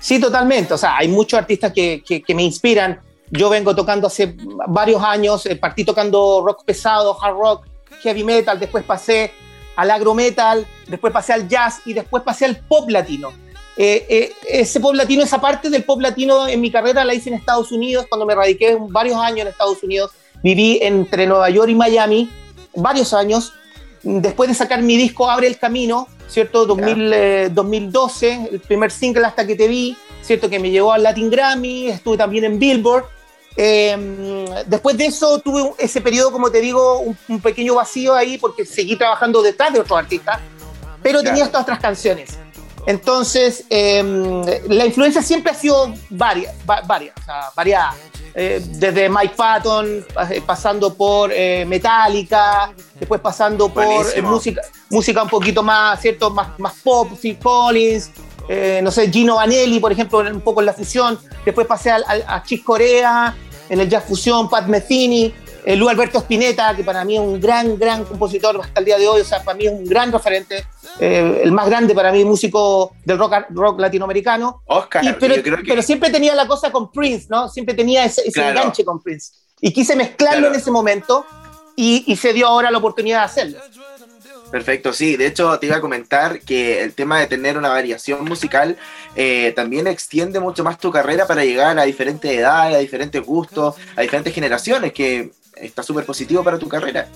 Sí, 0.00 0.18
totalmente. 0.18 0.74
O 0.74 0.78
sea, 0.78 0.96
hay 0.96 1.08
muchos 1.08 1.38
artistas 1.38 1.72
que, 1.72 2.02
que- 2.02 2.34
me 2.34 2.42
inspiran. 2.42 3.00
Yo 3.30 3.48
vengo 3.48 3.76
tocando 3.76 4.08
hace 4.08 4.34
varios 4.66 5.00
años, 5.04 5.46
eh, 5.46 5.54
partí 5.54 5.84
tocando 5.84 6.42
rock 6.44 6.64
pesado, 6.64 7.16
hard 7.22 7.36
rock, 7.36 7.66
heavy 8.02 8.24
metal, 8.24 8.58
después 8.58 8.82
pasé 8.82 9.30
al 9.76 9.90
agro 9.90 10.14
metal, 10.14 10.66
después 10.88 11.12
pasé 11.12 11.34
al 11.34 11.46
jazz 11.46 11.80
y 11.84 11.92
después 11.92 12.24
pasé 12.24 12.46
al 12.46 12.56
pop 12.56 12.88
latino. 12.90 13.28
Eh, 13.76 14.04
eh, 14.08 14.32
ese 14.48 14.80
pop 14.80 14.94
latino, 14.94 15.22
esa 15.22 15.40
parte 15.40 15.70
del 15.70 15.84
pop 15.84 16.00
latino 16.00 16.48
en 16.48 16.60
mi 16.60 16.72
carrera 16.72 17.04
la 17.04 17.14
hice 17.14 17.28
en 17.28 17.36
Estados 17.36 17.70
Unidos, 17.70 18.06
cuando 18.08 18.26
me 18.26 18.34
radiqué 18.34 18.76
varios 18.80 19.16
años 19.18 19.42
en 19.42 19.48
Estados 19.48 19.82
Unidos. 19.82 20.10
Viví 20.42 20.78
entre 20.82 21.26
Nueva 21.26 21.50
York 21.50 21.68
y 21.68 21.74
Miami 21.74 22.30
varios 22.74 23.14
años. 23.14 23.52
Después 24.02 24.48
de 24.48 24.54
sacar 24.54 24.82
mi 24.82 24.96
disco 24.96 25.30
Abre 25.30 25.46
el 25.46 25.58
Camino, 25.58 26.08
¿cierto? 26.30 26.64
2000, 26.64 27.12
eh, 27.12 27.48
2012, 27.52 28.48
el 28.52 28.60
primer 28.60 28.90
single 28.90 29.26
hasta 29.26 29.46
que 29.46 29.56
te 29.56 29.68
vi, 29.68 29.96
¿cierto? 30.22 30.48
Que 30.48 30.58
me 30.58 30.70
llevó 30.70 30.92
al 30.92 31.02
Latin 31.02 31.28
Grammy, 31.28 31.88
estuve 31.88 32.16
también 32.16 32.44
en 32.44 32.58
Billboard. 32.58 33.04
Eh, 33.56 34.46
después 34.66 34.96
de 34.96 35.06
eso 35.06 35.38
tuve 35.40 35.72
ese 35.78 36.00
periodo, 36.00 36.30
como 36.32 36.50
te 36.50 36.60
digo, 36.60 37.00
un, 37.00 37.18
un 37.28 37.40
pequeño 37.40 37.74
vacío 37.74 38.14
ahí 38.14 38.38
porque 38.38 38.64
seguí 38.64 38.96
trabajando 38.96 39.42
detrás 39.42 39.72
de 39.72 39.80
otros 39.80 39.98
artistas, 39.98 40.38
pero 41.02 41.22
tenía 41.22 41.44
estas 41.44 41.62
otras 41.62 41.80
canciones. 41.80 42.38
Entonces, 42.86 43.64
eh, 43.68 44.02
la 44.68 44.86
influencia 44.86 45.20
siempre 45.22 45.52
ha 45.52 45.54
sido 45.54 45.92
varias, 46.08 46.54
va- 46.68 46.80
varias, 46.82 47.14
o 47.20 47.24
sea, 47.24 47.50
variada. 47.54 47.94
Eh, 48.34 48.62
desde 48.64 49.08
Mike 49.08 49.34
Patton, 49.36 50.04
eh, 50.30 50.40
pasando 50.46 50.94
por 50.94 51.32
eh, 51.32 51.64
Metallica, 51.66 52.72
después 52.98 53.20
pasando 53.20 53.68
por 53.68 53.84
eh, 54.18 54.22
música, 54.22 54.62
música 54.88 55.22
un 55.22 55.28
poquito 55.28 55.62
más, 55.62 56.00
¿cierto? 56.00 56.30
Más, 56.30 56.58
más 56.58 56.74
pop, 56.82 57.08
Phil 57.20 57.36
Collins, 57.38 58.10
no 58.82 58.90
sé, 58.90 59.10
Gino 59.10 59.36
Vanelli, 59.36 59.78
por 59.80 59.92
ejemplo, 59.92 60.18
un 60.20 60.40
poco 60.40 60.60
en 60.60 60.66
la 60.66 60.72
fusión. 60.72 61.18
Después 61.44 61.66
pasé 61.66 61.90
al- 61.90 62.04
al- 62.06 62.24
a 62.26 62.42
Chick 62.42 62.64
Corea, 62.64 63.34
en 63.68 63.80
el 63.80 63.88
jazz 63.88 64.04
fusión, 64.04 64.48
Pat 64.48 64.66
Metheny, 64.66 65.32
eh, 65.64 65.76
Luis 65.76 65.90
Alberto 65.90 66.18
Spinetta, 66.18 66.74
que 66.74 66.84
para 66.84 67.04
mí 67.04 67.14
es 67.16 67.20
un 67.20 67.40
gran, 67.40 67.78
gran 67.78 68.04
compositor 68.04 68.60
hasta 68.62 68.80
el 68.80 68.86
día 68.86 68.98
de 68.98 69.08
hoy, 69.08 69.20
o 69.20 69.24
sea, 69.24 69.42
para 69.42 69.56
mí 69.56 69.66
es 69.66 69.72
un 69.72 69.84
gran 69.84 70.10
referente, 70.12 70.64
eh, 70.98 71.40
el 71.44 71.52
más 71.52 71.66
grande 71.66 71.94
para 71.94 72.12
mí 72.12 72.24
músico 72.24 72.92
del 73.04 73.18
rock, 73.18 73.34
rock 73.50 73.80
latinoamericano. 73.80 74.62
Oscar, 74.66 75.04
Y- 75.04 75.12
pero, 75.14 75.36
yo 75.36 75.42
creo 75.42 75.56
que 75.58 75.64
pero 75.68 75.82
siempre 75.82 76.10
tenía 76.10 76.34
la 76.34 76.46
cosa 76.46 76.70
con 76.72 76.90
Prince, 76.90 77.26
¿no? 77.30 77.48
Siempre 77.48 77.74
tenía 77.74 78.04
ese, 78.04 78.22
ese 78.22 78.32
Claro. 78.32 78.58
enganche 78.58 78.84
con 78.84 79.02
Prince. 79.02 79.32
Y 79.60 79.72
quise 79.72 79.94
mezclarlo 79.96 80.38
Claro. 80.40 80.54
en 80.54 80.60
ese 80.60 80.70
momento 80.70 81.26
y, 81.76 82.04
y 82.06 82.16
se 82.16 82.32
dio 82.32 82.46
ahora 82.48 82.70
la 82.70 82.78
oportunidad 82.78 83.18
de 83.20 83.24
hacerlo. 83.24 83.58
Perfecto, 84.50 84.92
sí. 84.92 85.16
De 85.16 85.26
hecho, 85.26 85.58
te 85.60 85.66
iba 85.66 85.76
a 85.76 85.80
comentar 85.80 86.40
que 86.40 86.82
el 86.82 86.92
tema 86.94 87.20
de 87.20 87.28
tener 87.28 87.56
una 87.56 87.68
variación 87.68 88.24
musical 88.24 88.76
eh, 89.14 89.52
también 89.54 89.86
extiende 89.86 90.40
mucho 90.40 90.64
más 90.64 90.76
tu 90.78 90.90
carrera 90.90 91.24
para 91.26 91.44
llegar 91.44 91.78
a 91.78 91.84
diferentes 91.84 92.28
edades, 92.30 92.74
a 92.74 92.78
diferentes 92.80 93.24
gustos, 93.24 93.76
a 93.94 94.00
diferentes 94.00 94.34
generaciones, 94.34 94.92
que 94.92 95.30
está 95.56 95.82
súper 95.82 96.04
positivo 96.04 96.42
para 96.44 96.58
tu 96.58 96.68
carrera. 96.68 97.08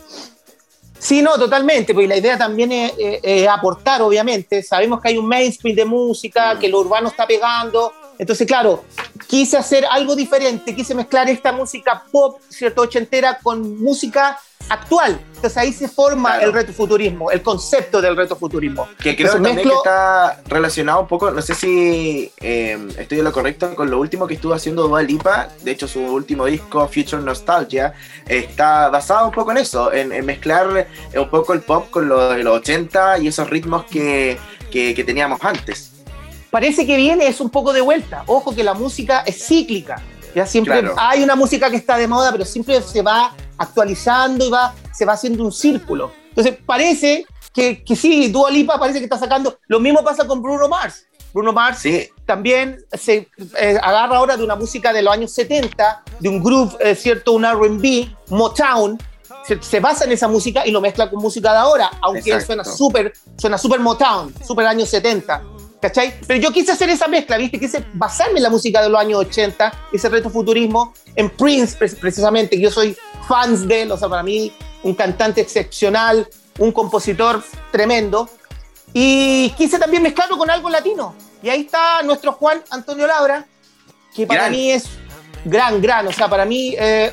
Sí, 0.99 1.21
no, 1.21 1.39
totalmente, 1.39 1.93
pues 1.93 2.09
la 2.09 2.17
idea 2.17 2.39
también 2.39 2.73
es, 2.73 2.93
es- 2.99 3.21
es 3.23 3.49
aportar, 3.49 4.01
obviamente. 4.03 4.63
Sabemos 4.63 5.01
que 5.01 5.09
hay 5.09 5.19
un 5.19 5.27
mainstream 5.27 5.77
de 5.77 5.85
música, 5.85 6.55
Mm. 6.55 6.59
que 6.59 6.69
lo 6.69 6.81
urbano 6.81 7.09
está 7.09 7.27
pegando. 7.27 7.93
Entonces, 8.19 8.47
claro, 8.47 8.85
quise 9.27 9.57
hacer 9.57 9.85
algo 9.91 10.15
diferente, 10.17 10.75
quise 10.75 10.95
mezclar 10.95 11.29
esta 11.29 11.53
música 11.53 12.05
pop, 12.13 12.41
¿cierto? 12.49 12.83
Ochentera, 12.83 13.39
con 13.43 13.83
música 13.83 14.39
actual. 14.71 15.21
Entonces 15.35 15.57
ahí 15.59 15.73
se 15.75 15.89
forma 15.89 16.31
Claro. 16.33 16.47
el 16.47 16.53
retrofuturismo, 16.55 17.31
el 17.31 17.43
concepto 17.43 18.01
del 18.01 18.17
retrofuturismo. 18.17 18.89
Que 19.03 19.15
creo 19.15 19.33
Entonces, 19.33 19.33
también 19.35 19.57
mezclo- 19.57 19.83
que 19.83 19.89
está 19.91 20.41
relacionado 20.47 21.01
un 21.03 21.07
poco, 21.07 21.31
no 21.31 21.43
sé 21.43 21.55
si 21.55 22.33
eh, 22.41 22.89
estoy 22.97 23.19
en 23.19 23.25
lo 23.25 23.33
correcto 23.33 23.75
con 23.75 23.91
lo 23.91 23.99
último 24.01 24.27
que 24.27 24.35
estuvo 24.35 24.55
haciendo 24.55 24.89
Dua 24.89 25.03
Lipa. 25.03 25.49
De 25.63 25.73
hecho, 25.73 25.87
su 25.87 26.01
último 26.01 26.47
disco, 26.47 26.89
Future 26.89 27.21
Nostalgia, 27.23 27.93
está 28.27 28.89
basado 28.89 29.27
un 29.27 29.35
poco 29.35 29.51
en 29.51 29.59
eso, 29.59 29.93
en, 29.93 30.13
en 30.13 30.25
mezclar 30.25 30.89
eh, 31.13 31.19
un 31.19 31.29
poco 31.29 31.53
el 31.53 31.61
pop 31.61 31.91
con 31.91 32.09
lo 32.09 32.31
de 32.31 32.43
los 32.43 32.57
80 32.59 33.19
y 33.19 33.29
esos 33.29 33.51
ritmos 33.51 33.85
que, 33.85 34.39
que- 34.71 34.95
que 34.95 35.05
teníamos 35.05 35.41
antes. 35.45 35.91
Parece 36.55 36.87
que 36.87 36.97
viene 36.97 37.27
es 37.27 37.41
un 37.41 37.51
poco 37.51 37.73
de 37.73 37.81
vuelta. 37.81 38.23
Ojo 38.29 38.55
que 38.55 38.63
la 38.63 38.75
música 38.75 39.25
es 39.27 39.45
cíclica. 39.45 40.01
Ya 40.37 40.47
siempre 40.47 40.79
Claro. 40.79 40.95
hay 40.97 41.21
una 41.25 41.35
música 41.35 41.69
que 41.69 41.75
está 41.77 41.97
de 41.97 42.07
moda, 42.07 42.31
pero 42.31 42.45
siempre 42.45 42.81
se 42.81 43.03
va 43.03 43.35
actualizando 43.59 44.47
y 44.47 44.51
va, 44.51 44.73
se 44.93 45.05
va 45.05 45.15
haciendo 45.15 45.43
un 45.43 45.51
círculo. 45.51 46.13
Entonces 46.29 46.57
parece 46.65 47.27
que, 47.53 47.83
que 47.83 47.97
sí, 47.97 48.29
Dua 48.29 48.53
Lipa 48.53 48.79
parece 48.79 49.01
que 49.01 49.05
está 49.07 49.19
sacando. 49.19 49.59
Lo 49.67 49.81
mismo 49.81 50.05
pasa 50.05 50.29
con 50.29 50.41
Bruno 50.41 50.69
Mars. 50.69 51.07
Bruno 51.33 51.53
Mars 51.53 51.81
Sí, 51.81 52.09
también 52.25 52.79
se 52.93 53.29
eh, 53.61 53.77
agarra 53.83 54.19
ahora 54.19 54.37
de 54.37 54.45
una 54.45 54.55
música 54.55 54.93
de 54.93 55.03
los 55.03 55.13
años 55.13 55.33
70, 55.33 56.05
de 56.21 56.29
un 56.29 56.41
groove, 56.41 56.77
eh, 56.79 56.95
¿cierto? 56.95 57.33
Un 57.33 57.45
RB, 57.45 58.07
Motown. 58.29 58.97
Se, 59.45 59.61
se 59.61 59.81
basa 59.81 60.05
en 60.05 60.13
esa 60.13 60.29
música 60.29 60.65
y 60.65 60.71
lo 60.71 60.81
mezcla 60.81 61.11
con 61.11 61.21
música 61.21 61.51
de 61.51 61.59
ahora, 61.59 61.91
aunque 62.01 62.31
Exacto. 62.31 62.47
suena 62.47 62.65
súper 62.65 63.13
suena 63.37 63.59
súper 63.59 63.81
Motown, 63.81 64.33
súper 64.47 64.67
años 64.67 64.89
70. 64.89 65.43
¿Cachai? 65.85 66.15
Pero 66.27 66.41
yo 66.41 66.51
quise 66.51 66.73
hacer 66.73 66.89
esa 66.89 67.09
mezcla, 67.09 67.37
¿viste? 67.37 67.61
Quise 67.61 67.85
basarme 67.93 68.39
en 68.39 68.45
la 68.45 68.49
música 68.49 68.81
de 68.81 68.89
los 68.89 68.99
años 68.99 69.21
80, 69.21 69.89
ese 69.93 70.09
retrofuturismo, 70.09 70.95
en 71.15 71.29
Prince 71.29 71.77
pre- 71.77 71.91
precisamente, 71.91 72.57
que 72.57 72.63
yo 72.63 72.71
soy 72.71 72.97
fans 73.29 73.69
de 73.69 73.83
él, 73.83 73.93
o 73.93 73.99
sea, 73.99 74.09
para 74.09 74.23
mí 74.23 74.51
un 74.83 74.95
cantante 74.95 75.43
excepcional, 75.43 76.27
un 76.59 76.73
compositor 76.73 77.45
tremendo. 77.71 78.31
Y 78.95 79.51
quise 79.59 79.79
también 79.79 80.03
mezclarlo 80.03 80.39
con 80.39 80.51
algo 80.51 80.71
latino. 80.71 81.15
Y 81.43 81.51
ahí 81.51 81.61
está 81.61 82.03
nuestro 82.03 82.33
Juan 82.33 82.63
Antonio 82.71 83.07
Labra, 83.07 83.45
que 84.17 84.27
para 84.27 84.41
Gran. 84.45 84.53
mí 84.53 84.71
es 84.71 84.85
gran, 85.45 85.83
gran. 85.83 86.07
O 86.09 86.13
sea, 86.13 86.29
para 86.31 86.47
mí 86.47 86.75
eh, 86.79 87.13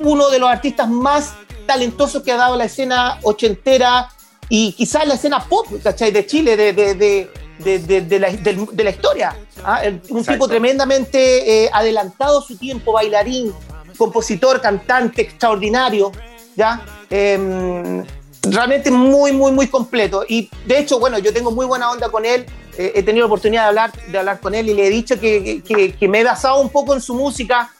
uno 0.00 0.30
de 0.30 0.40
los 0.40 0.50
artistas 0.50 0.88
más 0.88 1.34
talentosos 1.64 2.24
que 2.24 2.32
ha 2.32 2.36
dado 2.36 2.56
la 2.56 2.64
escena 2.64 3.20
ochentera 3.22 4.08
y 4.48 4.72
quizás 4.72 5.06
la 5.06 5.14
escena 5.14 5.44
pop, 5.44 5.68
¿cachai? 5.80 6.10
De 6.10 6.26
Chile, 6.26 6.56
de, 6.56 6.72
de, 6.72 6.94
de, 6.96 7.30
de, 7.62 7.78
de- 7.78 8.00
de 8.02 8.18
la, 8.18 8.30
de 8.30 8.84
la 8.84 8.90
historia. 8.90 9.36
¿ah? 9.64 9.80
Un 9.84 10.18
Exacto. 10.18 10.32
tipo 10.32 10.48
tremendamente 10.48 11.64
eh, 11.64 11.70
adelantado 11.72 12.40
su 12.42 12.56
tiempo, 12.56 12.92
bailarín, 12.92 13.52
compositor, 13.96 14.60
cantante 14.60 15.22
extraordinario, 15.22 16.10
¿ya? 16.56 16.80
Em, 17.10 18.04
realmente 18.42 18.90
muy, 18.90 19.32
muy, 19.32 19.52
muy 19.52 19.66
completo. 19.68 20.24
Y 20.28 20.50
de 20.66 20.78
hecho, 20.78 20.98
bueno, 20.98 21.18
yo 21.18 21.32
tengo 21.32 21.50
muy 21.50 21.66
buena 21.66 21.90
onda 21.90 22.08
con 22.08 22.24
él. 22.24 22.46
Eh, 22.78 22.92
he 22.94 23.02
tenido 23.02 23.24
la 23.24 23.26
oportunidad 23.26 23.62
de 23.64 23.68
hablar, 23.68 23.92
de 24.08 24.18
hablar 24.18 24.40
con 24.40 24.54
él 24.54 24.68
y 24.68 24.74
le 24.74 24.86
he 24.86 24.90
dicho 24.90 25.18
que, 25.20 25.62
que- 25.66 25.92
que 25.94 26.08
me 26.08 26.20
he 26.20 26.24
basado 26.24 26.60
un 26.60 26.70
poco 26.70 26.94
en 26.94 27.00
su 27.00 27.14
música 27.14 27.70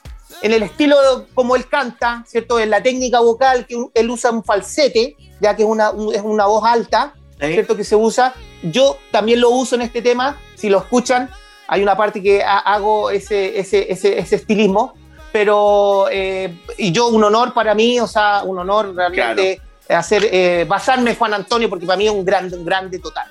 en 0.41 0.53
el 0.53 0.63
estilo 0.63 0.95
como 1.33 1.55
él 1.55 1.67
canta, 1.67 2.23
¿cierto? 2.27 2.59
En 2.59 2.69
la 2.69 2.81
técnica 2.81 3.19
vocal, 3.19 3.65
que 3.67 3.75
él 3.93 4.09
usa 4.09 4.31
un 4.31 4.43
falsete, 4.43 5.15
ya 5.39 5.55
que 5.55 5.63
es 5.63 5.69
una, 5.69 5.91
es 6.13 6.21
una 6.23 6.45
voz 6.45 6.63
alta, 6.65 7.13
¿cierto? 7.49 7.75
Que 7.75 7.83
se 7.83 7.95
usa. 7.95 8.33
Yo 8.63 8.97
también 9.11 9.41
lo 9.41 9.49
uso 9.49 9.75
en 9.75 9.81
este 9.81 10.01
tema, 10.01 10.37
si 10.55 10.69
lo 10.69 10.77
escuchan, 10.77 11.29
hay 11.67 11.81
una 11.81 11.95
parte 11.95 12.21
que 12.21 12.43
hago 12.43 13.09
ese, 13.09 13.57
ese, 13.59 13.91
ese, 13.91 14.19
ese 14.19 14.35
estilismo, 14.35 14.93
pero 15.31 16.07
eh, 16.11 16.53
y 16.77 16.91
yo 16.91 17.07
un 17.07 17.23
honor 17.23 17.53
para 17.53 17.73
mí, 17.73 17.99
o 17.99 18.07
sea, 18.07 18.43
un 18.43 18.59
honor 18.59 18.93
realmente 18.93 19.61
hacer, 19.89 20.27
eh, 20.31 20.65
basarme 20.67 21.11
en 21.11 21.17
Juan 21.17 21.33
Antonio, 21.33 21.69
porque 21.69 21.85
para 21.85 21.97
mí 21.97 22.07
es 22.07 22.11
un 22.11 22.25
grande, 22.25 22.57
un 22.57 22.65
grande 22.65 22.99
total. 22.99 23.25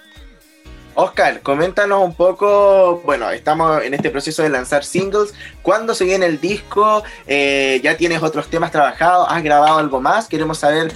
Oscar, 0.94 1.40
coméntanos 1.40 2.02
un 2.02 2.14
poco, 2.14 3.00
bueno, 3.04 3.30
estamos 3.30 3.82
en 3.84 3.94
este 3.94 4.10
proceso 4.10 4.42
de 4.42 4.48
lanzar 4.48 4.84
singles, 4.84 5.32
¿cuándo 5.62 5.94
se 5.94 6.04
viene 6.04 6.26
el 6.26 6.40
disco? 6.40 7.04
Eh, 7.26 7.80
¿Ya 7.82 7.96
tienes 7.96 8.22
otros 8.22 8.48
temas 8.48 8.72
trabajados? 8.72 9.26
¿Has 9.30 9.42
grabado 9.42 9.78
algo 9.78 10.00
más? 10.00 10.26
Queremos 10.26 10.58
saber, 10.58 10.92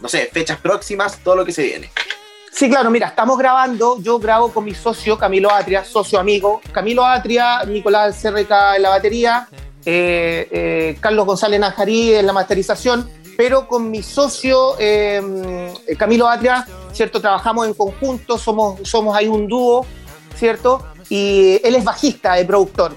no 0.00 0.08
sé, 0.08 0.28
fechas 0.32 0.58
próximas, 0.58 1.18
todo 1.22 1.36
lo 1.36 1.44
que 1.44 1.52
se 1.52 1.62
viene. 1.62 1.90
Sí, 2.52 2.70
claro, 2.70 2.90
mira, 2.90 3.08
estamos 3.08 3.36
grabando, 3.36 3.98
yo 4.00 4.18
grabo 4.18 4.50
con 4.52 4.64
mi 4.64 4.74
socio 4.74 5.18
Camilo 5.18 5.52
Atria, 5.52 5.84
socio 5.84 6.18
amigo, 6.18 6.60
Camilo 6.72 7.04
Atria, 7.04 7.64
Nicolás 7.64 8.18
CRK 8.22 8.76
en 8.76 8.82
la 8.82 8.88
batería, 8.88 9.48
eh, 9.84 10.96
Carlos 11.00 11.26
González 11.26 11.60
Najarí 11.60 12.14
en 12.14 12.26
la 12.26 12.32
masterización, 12.32 13.10
pero 13.36 13.68
con 13.68 13.90
mi 13.90 14.02
socio 14.02 14.74
Camilo 15.98 16.26
Atria 16.28 16.66
¿cierto? 16.96 17.20
Trabajamos 17.20 17.66
en 17.66 17.74
conjunto, 17.74 18.38
somos, 18.38 18.80
somos 18.88 19.14
ahí 19.14 19.28
un 19.28 19.46
dúo, 19.46 19.86
¿cierto? 20.34 20.84
Y 21.08 21.60
él 21.62 21.74
es 21.74 21.84
bajista, 21.84 22.38
es 22.38 22.46
productor. 22.46 22.96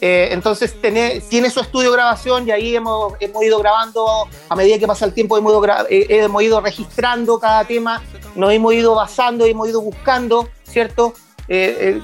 Eh, 0.00 0.28
entonces 0.32 0.80
tiene, 0.80 1.20
tiene 1.28 1.50
su 1.50 1.60
estudio 1.60 1.90
de 1.90 1.96
grabación 1.96 2.48
y 2.48 2.50
ahí 2.50 2.74
hemos, 2.74 3.14
hemos 3.20 3.42
ido 3.44 3.58
grabando, 3.58 4.28
a 4.48 4.56
medida 4.56 4.78
que 4.78 4.86
pasa 4.86 5.04
el 5.04 5.12
tiempo 5.12 5.36
hemos 5.36 5.52
ido, 5.52 5.86
eh, 5.90 6.06
hemos 6.08 6.42
ido 6.42 6.60
registrando 6.60 7.38
cada 7.38 7.64
tema, 7.64 8.02
nos 8.34 8.52
hemos 8.52 8.72
ido 8.72 8.94
basando, 8.94 9.44
hemos 9.44 9.68
ido 9.68 9.82
buscando, 9.82 10.48
¿cierto? 10.64 11.12
Eh, 11.48 12.00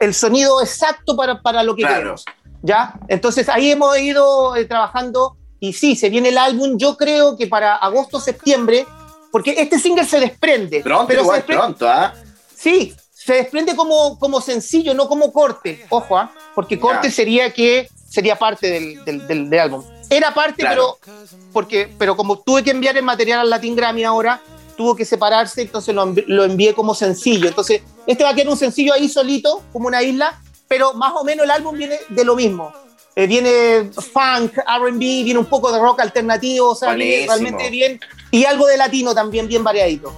el, 0.00 0.14
sonido 0.14 0.60
exacto 0.60 1.16
para, 1.16 1.40
para 1.40 1.62
lo 1.62 1.76
que 1.76 1.82
queremos. 1.84 2.24
¿Ya? 2.62 2.94
Entonces 3.06 3.48
ahí 3.48 3.70
hemos 3.70 3.96
ido 3.98 4.54
trabajando 4.66 5.36
y 5.60 5.72
sí, 5.72 5.94
se 5.94 6.10
viene 6.10 6.30
el 6.30 6.38
álbum, 6.38 6.76
yo 6.78 6.96
creo 6.96 7.36
que 7.36 7.46
para 7.46 7.76
agosto, 7.76 8.18
septiembre 8.18 8.86
porque 9.30 9.54
este 9.58 9.78
single 9.78 10.06
se 10.06 10.18
desprende. 10.18 10.80
Pronto, 10.80 11.06
pero 11.08 11.22
igual, 11.22 11.44
pronto, 11.44 11.86
¿ah? 11.86 12.14
Sí, 12.54 12.94
se 13.26 13.34
desprende 13.34 13.74
como, 13.74 14.16
como 14.20 14.40
sencillo, 14.40 14.94
no 14.94 15.08
como 15.08 15.32
corte. 15.32 15.84
Ojo, 15.88 16.16
¿ah? 16.16 16.32
Porque 16.54 16.78
corte 16.78 17.10
sería 17.10 17.52
que 17.52 17.88
sería 18.08 18.36
parte 18.36 18.70
del, 18.70 19.04
del, 19.04 19.50
del, 19.50 19.58
álbum. 19.58 19.82
Era 20.08 20.32
parte, 20.32 20.64
pero, 20.64 20.96
porque, 21.52 21.92
pero 21.98 22.16
como 22.16 22.38
tuve 22.38 22.62
que 22.62 22.70
enviar 22.70 22.96
el 22.96 23.02
material 23.02 23.40
al 23.40 23.50
Latin 23.50 23.74
Grammy 23.74 24.04
ahora, 24.04 24.40
tuvo 24.76 24.94
que 24.94 25.04
separarse, 25.04 25.62
entonces 25.62 25.92
lo, 25.92 26.14
lo 26.28 26.44
envié 26.44 26.72
como 26.72 26.94
sencillo. 26.94 27.48
Entonces, 27.48 27.82
este 28.06 28.22
va 28.22 28.30
a 28.30 28.34
quedar 28.34 28.48
un 28.48 28.56
sencillo 28.56 28.94
ahí 28.94 29.08
solito, 29.08 29.60
como 29.72 29.88
una 29.88 30.04
isla, 30.04 30.40
pero 30.68 30.94
más 30.94 31.12
o 31.16 31.24
menos 31.24 31.44
el 31.44 31.50
álbum 31.50 31.76
viene 31.76 31.98
de 32.08 32.24
lo 32.24 32.36
mismo. 32.36 32.72
Eh, 33.16 33.26
viene 33.26 33.90
funk, 33.92 34.52
RB, 34.56 34.98
viene 34.98 35.38
un 35.40 35.46
poco 35.46 35.72
de 35.72 35.80
rock 35.80 35.98
alternativo, 36.00 36.70
o 36.70 36.76
sea, 36.76 36.94
viene 36.94 37.26
realmente 37.26 37.70
bien. 37.70 37.98
Y 38.30 38.44
algo 38.44 38.66
de 38.66 38.76
latino 38.76 39.14
también, 39.14 39.48
bien 39.48 39.64
variadito. 39.64 40.12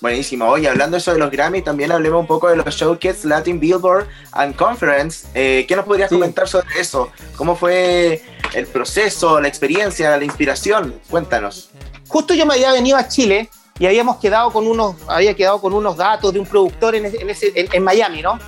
Buenísimo. 0.00 0.46
Oye, 0.46 0.68
hablando 0.68 0.96
eso 0.96 1.12
de 1.12 1.18
los 1.18 1.30
Grammy, 1.30 1.62
también 1.62 1.90
hablemos 1.90 2.20
un 2.20 2.26
poco 2.26 2.48
de 2.48 2.56
los 2.56 2.74
Showcase 2.74 3.26
Latin 3.26 3.58
Billboard 3.58 4.06
and 4.32 4.54
Conference. 4.54 5.26
Eh, 5.34 5.64
¿Qué 5.66 5.74
nos 5.74 5.84
podrías 5.84 6.08
comentar 6.08 6.48
sobre 6.48 6.80
eso? 6.80 7.10
¿Cómo 7.36 7.56
fue 7.56 8.22
el 8.54 8.66
proceso, 8.66 9.40
la 9.40 9.48
experiencia, 9.48 10.16
la 10.16 10.24
inspiración? 10.24 11.00
Cuéntanos. 11.10 11.70
Justo 12.06 12.34
yo 12.34 12.46
me 12.46 12.54
había 12.54 12.72
venido 12.72 12.96
a 12.96 13.08
Chile 13.08 13.50
y 13.78 13.86
habíamos 13.86 14.18
quedado 14.18 14.52
con 14.52 14.66
unos, 14.66 14.96
había 15.08 15.34
quedado 15.34 15.60
con 15.60 15.72
unos 15.72 15.96
datos 15.96 16.32
de 16.32 16.40
un 16.40 16.46
productor 16.46 16.94
en, 16.94 17.12
en 17.54 17.82
Miami, 17.82 18.22
¿no? 18.22 18.38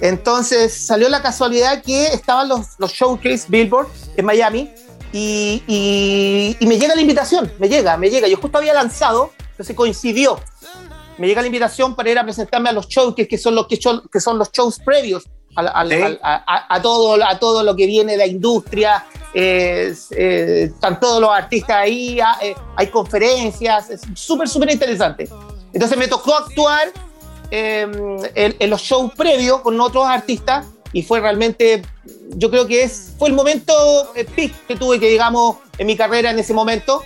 Entonces 0.00 0.72
salió 0.74 1.08
la 1.08 1.22
casualidad 1.22 1.82
que 1.82 2.08
estaban 2.08 2.48
los, 2.48 2.78
los 2.78 2.92
showcase 2.92 3.46
Billboard 3.48 3.88
en 4.16 4.24
Miami 4.24 4.70
y, 5.12 5.62
y, 6.60 6.66
me 6.66 6.78
llega 6.78 6.94
la 6.94 7.00
invitación, 7.00 7.50
me 7.58 7.68
llega, 7.68 7.96
me 7.96 8.10
llega. 8.10 8.28
Yo 8.28 8.36
justo 8.36 8.58
había 8.58 8.74
lanzado, 8.74 9.32
entonces 9.50 9.74
coincidió. 9.74 10.38
Me 11.18 11.26
llega 11.26 11.40
la 11.40 11.48
invitación 11.48 11.94
para 11.94 12.10
ir 12.10 12.18
a 12.18 12.24
presentarme 12.24 12.70
a 12.70 12.72
los 12.72 12.88
showcase, 12.88 13.28
que 13.28 13.38
son 13.38 13.54
los, 13.54 13.66
que, 13.66 13.78
que 13.78 14.20
son 14.20 14.38
los 14.38 14.50
shows 14.52 14.78
previos 14.84 15.24
a, 15.56 16.80
todo, 16.80 17.18
a 17.24 17.38
todo 17.38 17.62
lo 17.64 17.74
que 17.74 17.86
viene 17.86 18.12
de 18.12 18.18
la 18.18 18.26
industria. 18.26 19.04
Eh, 19.34 19.92
están 20.10 21.00
todos 21.00 21.20
los 21.20 21.30
artistas 21.30 21.76
ahí, 21.76 22.18
ah, 22.20 22.38
eh, 22.40 22.54
hay 22.76 22.86
conferencias, 22.86 23.90
es 23.90 24.02
súper, 24.14 24.48
súper 24.48 24.70
interesante. 24.70 25.28
Entonces 25.72 25.98
me 25.98 26.08
tocó 26.08 26.34
actuar 26.34 26.92
Em, 27.50 27.90
en, 28.34 28.70
los 28.70 28.82
shows 28.82 29.12
previos 29.14 29.62
con 29.62 29.80
otros 29.80 30.04
artistas 30.06 30.66
y 30.92 31.02
fue 31.02 31.20
realmente, 31.20 31.82
yo 32.36 32.50
creo 32.50 32.66
que 32.66 32.82
es, 32.82 33.14
fue 33.18 33.30
el 33.30 33.34
momento 33.34 34.14
el 34.14 34.26
peak 34.26 34.52
que 34.66 34.76
tuve 34.76 35.00
que 35.00 35.08
digamos 35.08 35.56
en 35.78 35.86
mi 35.86 35.96
carrera 35.96 36.30
en 36.30 36.38
ese 36.38 36.52
momento. 36.52 37.02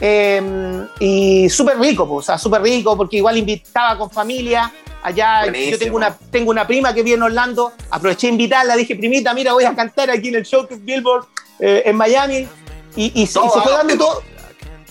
Em, 0.00 0.86
y 1.00 1.48
súper 1.48 1.78
rico, 1.78 2.08
pues, 2.08 2.24
o 2.24 2.26
sea, 2.26 2.38
súper 2.38 2.62
rico 2.62 2.96
porque 2.96 3.16
igual 3.16 3.36
invitaba 3.36 3.98
con 3.98 4.10
familia. 4.10 4.72
Allá 5.02 5.46
yo 5.46 5.78
tengo 5.78 5.96
una, 5.96 6.16
tengo 6.30 6.50
una 6.50 6.66
prima 6.66 6.92
que 6.92 7.02
vive 7.02 7.16
en 7.16 7.22
Orlando, 7.22 7.72
aproveché 7.90 8.26
a 8.26 8.30
invitarla, 8.30 8.76
dije, 8.76 8.96
primita, 8.96 9.32
mira, 9.32 9.52
voy 9.52 9.64
a 9.64 9.74
cantar 9.74 10.10
aquí 10.10 10.28
en 10.28 10.36
el 10.36 10.44
show 10.44 10.66
Billboard 10.68 11.26
eh, 11.60 11.82
en 11.86 11.96
Miami. 11.96 12.48
Y, 12.96 13.26
se 13.26 13.38
fue 13.38 13.72
dando 13.72 13.96
todo. 13.96 14.22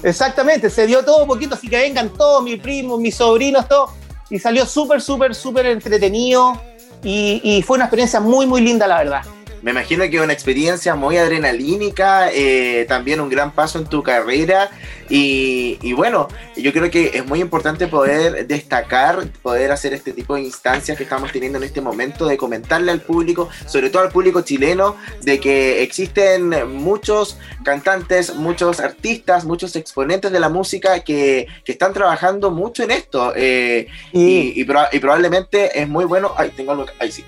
Exactamente, 0.01 0.69
se 0.69 0.87
dio 0.87 1.03
todo 1.03 1.23
un 1.23 1.27
poquito, 1.27 1.55
así 1.55 1.67
que 1.67 1.77
vengan 1.77 2.09
todos 2.09 2.41
mis 2.43 2.59
primos, 2.61 2.99
mis 2.99 3.15
sobrinos, 3.15 3.67
todos 3.67 3.91
y 4.29 4.39
salió 4.39 4.65
súper, 4.65 5.01
súper, 5.01 5.33
súper 5.33 5.65
entretenido 5.67 6.61
y, 7.03 7.41
y, 7.43 7.61
fue 7.61 7.75
una 7.75 7.85
experiencia 7.85 8.19
muy, 8.19 8.45
muy 8.45 8.61
linda, 8.61 8.87
la 8.87 8.97
verdad. 8.97 9.21
Me 9.61 9.71
imagino 9.71 10.07
que 10.09 10.21
una 10.21 10.33
experiencia 10.33 10.95
muy 10.95 11.17
adrenalínica, 11.17 12.29
eh, 12.31 12.85
también 12.87 13.19
un 13.19 13.29
gran 13.29 13.51
paso 13.51 13.79
en 13.79 13.85
tu 13.85 14.03
carrera 14.03 14.69
y, 15.09 15.77
y, 15.81 15.93
bueno, 15.93 16.27
yo 16.55 16.71
creo 16.73 16.91
que 16.91 17.11
es 17.13 17.25
muy 17.25 17.39
importante 17.41 17.87
poder 17.87 18.45
destacar, 18.47 19.27
poder 19.41 19.71
hacer 19.71 19.93
este 19.93 20.13
tipo 20.13 20.35
de 20.35 20.41
instancias 20.41 20.97
que 20.97 21.03
estamos 21.03 21.31
teniendo 21.31 21.57
en 21.57 21.63
este 21.63 21.81
momento, 21.81 22.27
de 22.27 22.37
comentarle 22.37 22.91
al 22.91 23.01
público, 23.01 23.49
sobre 23.65 23.89
todo 23.89 24.03
al 24.03 24.09
público 24.09 24.41
chileno, 24.41 24.95
de 25.21 25.39
que 25.39 25.81
existen 25.81 26.49
muchos 26.75 27.37
cantantes, 27.63 28.35
muchos 28.35 28.79
artistas, 28.79 29.45
muchos 29.45 29.75
exponentes 29.75 30.31
de 30.31 30.39
la 30.39 30.49
música 30.49 30.99
que, 31.03 31.47
que 31.63 31.71
están 31.71 31.93
trabajando 31.93 32.51
mucho 32.51 32.83
en 32.83 32.91
esto 32.91 33.33
eh, 33.35 33.87
y, 34.11 34.59
y, 34.59 34.65
probablemente 34.65 35.79
es 35.79 35.87
muy 35.87 36.05
bueno, 36.05 36.33
ay, 36.37 36.51
tengo 36.55 36.71
algo, 36.71 36.85
ahí 36.99 37.11
sí. 37.11 37.23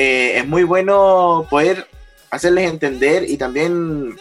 Eh, 0.00 0.38
es 0.38 0.46
muy 0.46 0.62
bueno 0.62 1.44
poder 1.50 1.88
hacerles 2.30 2.70
entender 2.70 3.28
y 3.28 3.36
también 3.36 4.16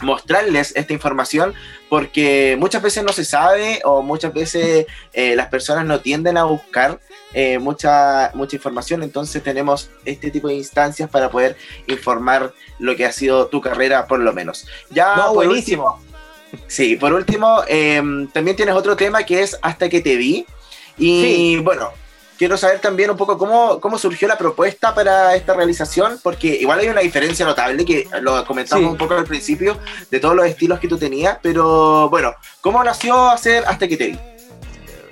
mostrarles 0.00 0.72
esta 0.74 0.94
información 0.94 1.52
porque 1.90 2.56
muchas 2.58 2.80
veces 2.80 3.04
no 3.04 3.12
se 3.12 3.26
sabe 3.26 3.82
o 3.84 4.00
muchas 4.00 4.32
veces 4.32 4.86
eh, 5.12 5.36
las 5.36 5.48
personas 5.48 5.84
no 5.84 6.00
tienden 6.00 6.38
a 6.38 6.44
buscar 6.44 6.98
eh, 7.34 7.58
mucha, 7.58 8.30
mucha 8.32 8.56
información, 8.56 9.02
entonces 9.02 9.42
tenemos 9.42 9.90
este 10.06 10.30
tipo 10.30 10.48
de 10.48 10.54
instancias 10.54 11.10
para 11.10 11.30
poder 11.30 11.58
informar 11.88 12.54
lo 12.78 12.96
que 12.96 13.04
ha 13.04 13.12
sido 13.12 13.48
tu 13.48 13.60
carrera 13.60 14.06
por 14.06 14.18
lo 14.18 14.32
menos. 14.32 14.66
Ya, 14.88 15.28
buenísimo. 15.28 16.00
sí, 16.68 16.96
por 16.96 17.12
último, 17.12 17.62
em, 17.68 18.28
también 18.28 18.56
tienes 18.56 18.74
otro 18.74 18.96
tema 18.96 19.24
que 19.24 19.42
es 19.42 19.58
Hasta 19.60 19.90
que 19.90 20.00
te 20.00 20.16
vi. 20.16 20.46
Y 20.96 21.56
bueno, 21.58 21.90
quiero 22.42 22.56
saber 22.56 22.80
también 22.80 23.08
un 23.08 23.16
poco 23.16 23.38
cómo, 23.38 23.78
cómo 23.78 23.96
surgió 23.96 24.26
la 24.26 24.36
propuesta 24.36 24.92
para 24.92 25.36
esta 25.36 25.54
realización, 25.54 26.18
porque 26.24 26.48
igual 26.48 26.80
hay 26.80 26.88
una 26.88 27.00
diferencia 27.00 27.46
notable 27.46 27.84
que 27.84 28.08
lo 28.20 28.44
comentamos 28.44 28.90
un 28.90 28.98
poco 28.98 29.14
al 29.14 29.22
principio 29.22 29.78
de 30.10 30.18
todos 30.18 30.34
los 30.34 30.44
estilos 30.46 30.80
que 30.80 30.88
tú 30.88 30.98
tenías, 30.98 31.38
pero 31.40 32.10
bueno, 32.10 32.34
¿cómo 32.60 32.82
nació 32.82 33.30
hacer 33.30 33.62
Hasta 33.64 33.86
que 33.86 33.96
te 33.96 34.06
vi? 34.08 34.18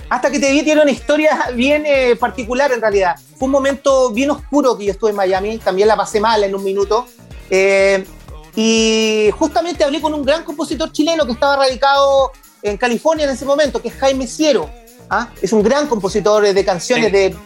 Hasta 0.08 0.28
que 0.28 0.40
te 0.40 0.50
vi 0.50 0.64
tiene 0.64 0.82
una 0.82 0.90
historia 0.90 1.50
bien 1.54 1.84
eh, 1.86 2.16
particular 2.16 2.72
en 2.72 2.80
realidad. 2.80 3.14
Fue 3.38 3.46
un 3.46 3.52
momento 3.52 4.10
bien 4.10 4.32
oscuro 4.32 4.76
que 4.76 4.86
yo 4.86 4.90
estuve 4.90 5.10
en 5.10 5.16
Miami, 5.16 5.58
también 5.58 5.86
la 5.86 5.96
pasé 5.96 6.18
mal 6.18 6.42
en 6.42 6.52
un 6.52 6.64
minuto. 6.64 7.06
Eh, 7.48 8.04
y 8.56 9.30
justamente 9.38 9.84
hablé 9.84 10.00
con 10.00 10.14
un 10.14 10.24
gran 10.24 10.42
compositor 10.42 10.90
chileno 10.90 11.24
que 11.26 11.30
estaba 11.30 11.54
radicado 11.54 12.32
en 12.60 12.76
California 12.76 13.24
en 13.26 13.30
ese 13.30 13.44
momento, 13.44 13.80
que 13.80 13.86
es 13.86 13.94
Jaime 13.94 14.26
Ciero. 14.26 14.68
¿Ah? 15.10 15.28
Es 15.42 15.52
un 15.52 15.62
gran 15.62 15.86
compositor 15.88 16.54
de 16.54 16.64
canciones 16.64 17.12
de, 17.12 17.36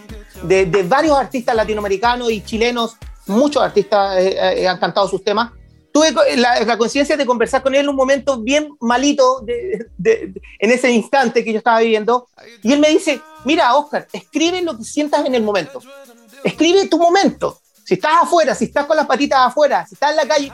de, 0.42 0.82
varios 0.84 1.16
artistas 1.16 1.56
latinoamericanos 1.56 2.30
y 2.30 2.42
chilenos. 2.42 2.96
Muchos 3.26 3.62
artistas 3.62 4.18
eh, 4.18 4.62
eh, 4.62 4.68
han 4.68 4.78
cantado 4.78 5.08
sus 5.08 5.24
temas. 5.24 5.50
Tuve 5.92 6.12
la, 6.36 6.76
coincidencia 6.76 7.16
de 7.16 7.24
conversar 7.24 7.62
con 7.62 7.74
él 7.74 7.82
en 7.82 7.88
un 7.88 7.96
momento 7.96 8.40
bien 8.40 8.68
malito 8.80 9.44
en 9.46 10.70
ese 10.70 10.90
instante 10.90 11.44
que 11.44 11.52
yo 11.52 11.58
estaba 11.58 11.80
viviendo. 11.80 12.26
Y 12.62 12.72
él 12.72 12.80
me 12.80 12.88
dice, 12.88 13.20
mira, 13.44 13.74
Oscar, 13.76 14.08
escribe 14.12 14.60
lo 14.62 14.76
que 14.76 14.82
sientas 14.82 15.24
en 15.24 15.34
el 15.36 15.44
momento. 15.44 15.80
Escribe 16.42 16.88
tu 16.88 16.98
momento. 16.98 17.60
Si 17.84 17.94
estás 17.94 18.22
afuera, 18.22 18.54
si 18.56 18.64
estás 18.64 18.86
con 18.86 18.96
las 18.96 19.06
patitas 19.06 19.38
afuera, 19.40 19.86
si 19.86 19.94
estás 19.94 20.10
en 20.10 20.16
la 20.16 20.26
calle, 20.26 20.52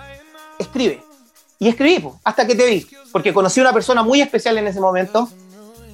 escribe. 0.59 1.03
Y 1.59 1.69
escribí 1.69 2.07
hasta 2.23 2.47
que 2.47 2.55
te 2.55 2.67
vi, 2.67 2.87
porque 3.13 3.33
conocí 3.33 3.61
a 3.61 3.65
una 3.65 3.73
persona 3.73 4.03
muy 4.03 4.21
especial 4.21 4.59
en 4.59 4.67
ese 4.67 4.81
momento, 4.81 5.29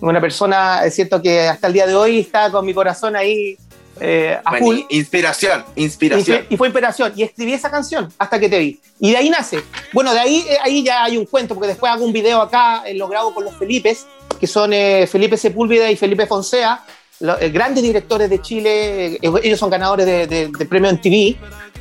una 0.00 0.20
persona, 0.20 0.84
es 0.84 0.94
cierto 0.94 1.20
que 1.22 1.40
hasta 1.48 1.66
el 1.66 1.72
día 1.72 1.86
de 1.86 1.94
hoy 1.94 2.20
está 2.20 2.50
con 2.50 2.64
mi 2.66 2.74
corazón 2.74 3.16
ahí 3.16 3.56
eh, 4.00 4.38
a 4.44 4.50
Bueno, 4.50 4.66
full. 4.66 4.78
inspiración, 4.90 5.64
inspiración. 5.74 6.44
y 6.50 6.56
fue 6.58 6.68
inspiración. 6.68 7.12
Y 7.16 7.22
escribí 7.22 7.54
esa 7.54 7.70
canción 7.70 8.12
hasta 8.18 8.38
que 8.38 8.48
te 8.48 8.58
vi. 8.58 8.80
Y 9.00 9.12
de 9.12 9.16
ahí 9.16 9.30
nace. 9.30 9.60
Bueno, 9.94 10.12
de 10.12 10.20
ahí, 10.20 10.44
eh, 10.48 10.58
ahí 10.62 10.82
ya 10.84 11.04
hay 11.04 11.16
un 11.16 11.24
cuento, 11.24 11.54
porque 11.54 11.68
después 11.68 11.90
hago 11.90 12.04
un 12.04 12.12
video 12.12 12.42
acá, 12.42 12.82
eh, 12.86 12.92
lo 12.94 13.08
grabo 13.08 13.32
con 13.32 13.44
los 13.44 13.54
Felipes, 13.56 14.06
que 14.38 14.46
son 14.46 14.72
eh, 14.74 15.06
Felipe 15.10 15.38
Sepúlveda 15.38 15.90
y 15.90 15.96
Felipe 15.96 16.26
Fonsea, 16.26 16.84
lo- 17.20 17.40
eh, 17.40 17.48
grandes 17.48 17.82
directores 17.82 18.28
de 18.28 18.42
Chile. 18.42 19.14
eh, 19.14 19.20
ellos 19.42 19.58
son 19.58 19.70
ganadores 19.70 20.04
de, 20.04 20.26
de- 20.26 20.48
de 20.48 20.66
premio 20.66 20.90
en 20.90 21.00
TV. 21.00 21.36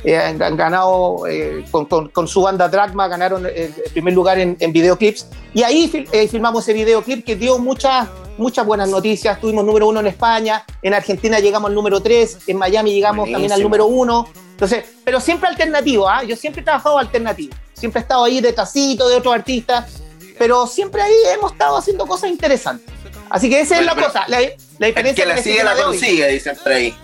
Eh, 0.06 0.16
han, 0.16 0.40
han 0.42 0.56
ganado 0.56 1.26
eh, 1.26 1.64
con, 1.70 1.84
con- 1.84 2.08
con 2.08 2.26
su 2.26 2.40
banda 2.40 2.68
Dragma, 2.68 3.08
ganaron 3.08 3.44
el 3.44 3.74
primer 3.92 4.14
lugar 4.14 4.38
en, 4.38 4.56
en 4.60 4.72
videoclips. 4.72 5.26
Y 5.52 5.62
ahí 5.62 5.90
fil- 5.92 6.08
eh, 6.12 6.26
filmamos 6.28 6.62
ese 6.62 6.72
videoclip 6.72 7.24
que 7.26 7.36
dio 7.36 7.58
muchas 7.58 8.08
muchas 8.38 8.64
buenas 8.66 8.88
noticias. 8.88 9.40
Tuvimos 9.40 9.64
número 9.64 9.88
uno 9.88 10.00
en 10.00 10.06
España, 10.06 10.64
en 10.82 10.94
Argentina 10.94 11.38
llegamos 11.40 11.68
al 11.70 11.74
número 11.74 12.00
tres, 12.00 12.38
en 12.46 12.56
Miami 12.58 12.92
llegamos 12.94 13.30
también 13.30 13.50
al 13.52 13.62
número 13.62 13.86
uno. 13.86 14.28
Entonces, 14.52 14.84
pero 15.04 15.20
siempre 15.20 15.48
alternativo, 15.48 16.08
¿ah? 16.08 16.22
Yo 16.22 16.36
siempre 16.36 16.62
he 16.62 16.64
trabajado 16.64 16.98
alternativo. 16.98 17.54
Siempre 17.74 18.00
he 18.00 18.02
estado 18.02 18.24
ahí 18.24 18.40
de 18.40 18.52
tacito 18.54 19.06
de 19.08 19.16
otros 19.16 19.34
artistas, 19.34 20.00
pero 20.38 20.66
siempre 20.66 21.02
ahí 21.02 21.14
hemos 21.34 21.52
estado 21.52 21.76
haciendo 21.76 22.06
cosas 22.06 22.30
interesantes. 22.30 22.86
Así 23.28 23.50
que 23.50 23.60
esa 23.60 23.76
Bueno, 23.76 23.90
es 23.92 23.96
la 23.98 24.02
cosa, 24.06 24.24
la, 24.28 24.40
la 24.40 24.46
El 24.46 24.54
diferencia. 24.94 25.24
que 25.24 25.28
la 25.34 25.42
sigue 25.42 25.64
la 25.64 25.74
consigue, 25.76 26.28
dicen 26.28 26.56
por 26.62 26.72
ahí. 26.72 26.94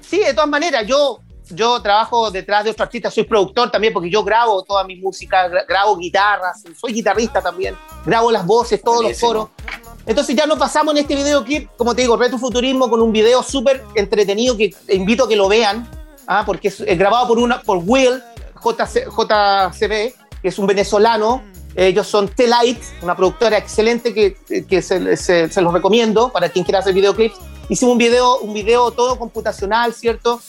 Sí, 0.00 0.18
de 0.20 0.32
todas 0.34 0.48
maneras, 0.48 0.86
yo, 0.86 1.20
yo 1.54 1.80
trabajo 1.82 2.30
detrás 2.30 2.64
de 2.64 2.70
otros 2.70 2.86
artistas, 2.86 3.12
soy 3.14 3.24
productor 3.24 3.70
también 3.70 3.92
porque 3.92 4.10
yo 4.10 4.22
grabo 4.24 4.62
toda 4.62 4.84
mi 4.84 4.96
música, 4.96 5.48
gra- 5.48 5.64
grabo 5.68 5.96
guitarras, 5.96 6.62
soy 6.80 6.92
guitarrista 6.92 7.40
también, 7.42 7.76
grabo 8.04 8.30
las 8.30 8.44
voces, 8.46 8.82
todos 8.82 9.02
Buenísimo. 9.02 9.32
los 9.34 9.44
coros. 9.48 9.72
Entonces 10.06 10.34
ya 10.34 10.46
nos 10.46 10.58
pasamos 10.58 10.94
en 10.94 10.98
este 11.02 11.14
videoclip, 11.14 11.68
como 11.76 11.94
te 11.94 12.02
digo, 12.02 12.16
Retrofuturismo, 12.16 12.90
con 12.90 13.00
un 13.00 13.12
video 13.12 13.42
súper 13.42 13.84
entretenido 13.94 14.56
que 14.56 14.74
invito 14.88 15.24
a 15.24 15.28
que 15.28 15.36
lo 15.36 15.48
vean, 15.48 15.88
ah, 16.26 16.42
porque 16.44 16.68
es, 16.68 16.80
es 16.80 16.98
grabado 16.98 17.28
por, 17.28 17.38
una, 17.38 17.60
por 17.62 17.78
Will, 17.78 18.22
JC, 18.64 19.06
JCB, 19.08 20.14
que 20.42 20.48
es 20.48 20.58
un 20.58 20.66
venezolano. 20.66 21.42
Ellos 21.74 22.06
son 22.06 22.28
T-Light, 22.28 22.78
una 23.02 23.16
productora 23.16 23.56
excelente 23.56 24.12
que, 24.12 24.36
que 24.68 24.82
se, 24.82 25.16
se- 25.16 25.48
se 25.48 25.62
los 25.62 25.72
recomiendo 25.72 26.30
para 26.30 26.48
quien 26.50 26.64
quiera 26.64 26.80
hacer 26.80 26.92
videoclips. 26.92 27.36
Hicimos 27.68 27.92
un 27.92 27.98
video, 27.98 28.38
un 28.40 28.52
video 28.52 28.90
todo 28.90 29.18
computacional, 29.18 29.94
¿cierto? 29.94 30.40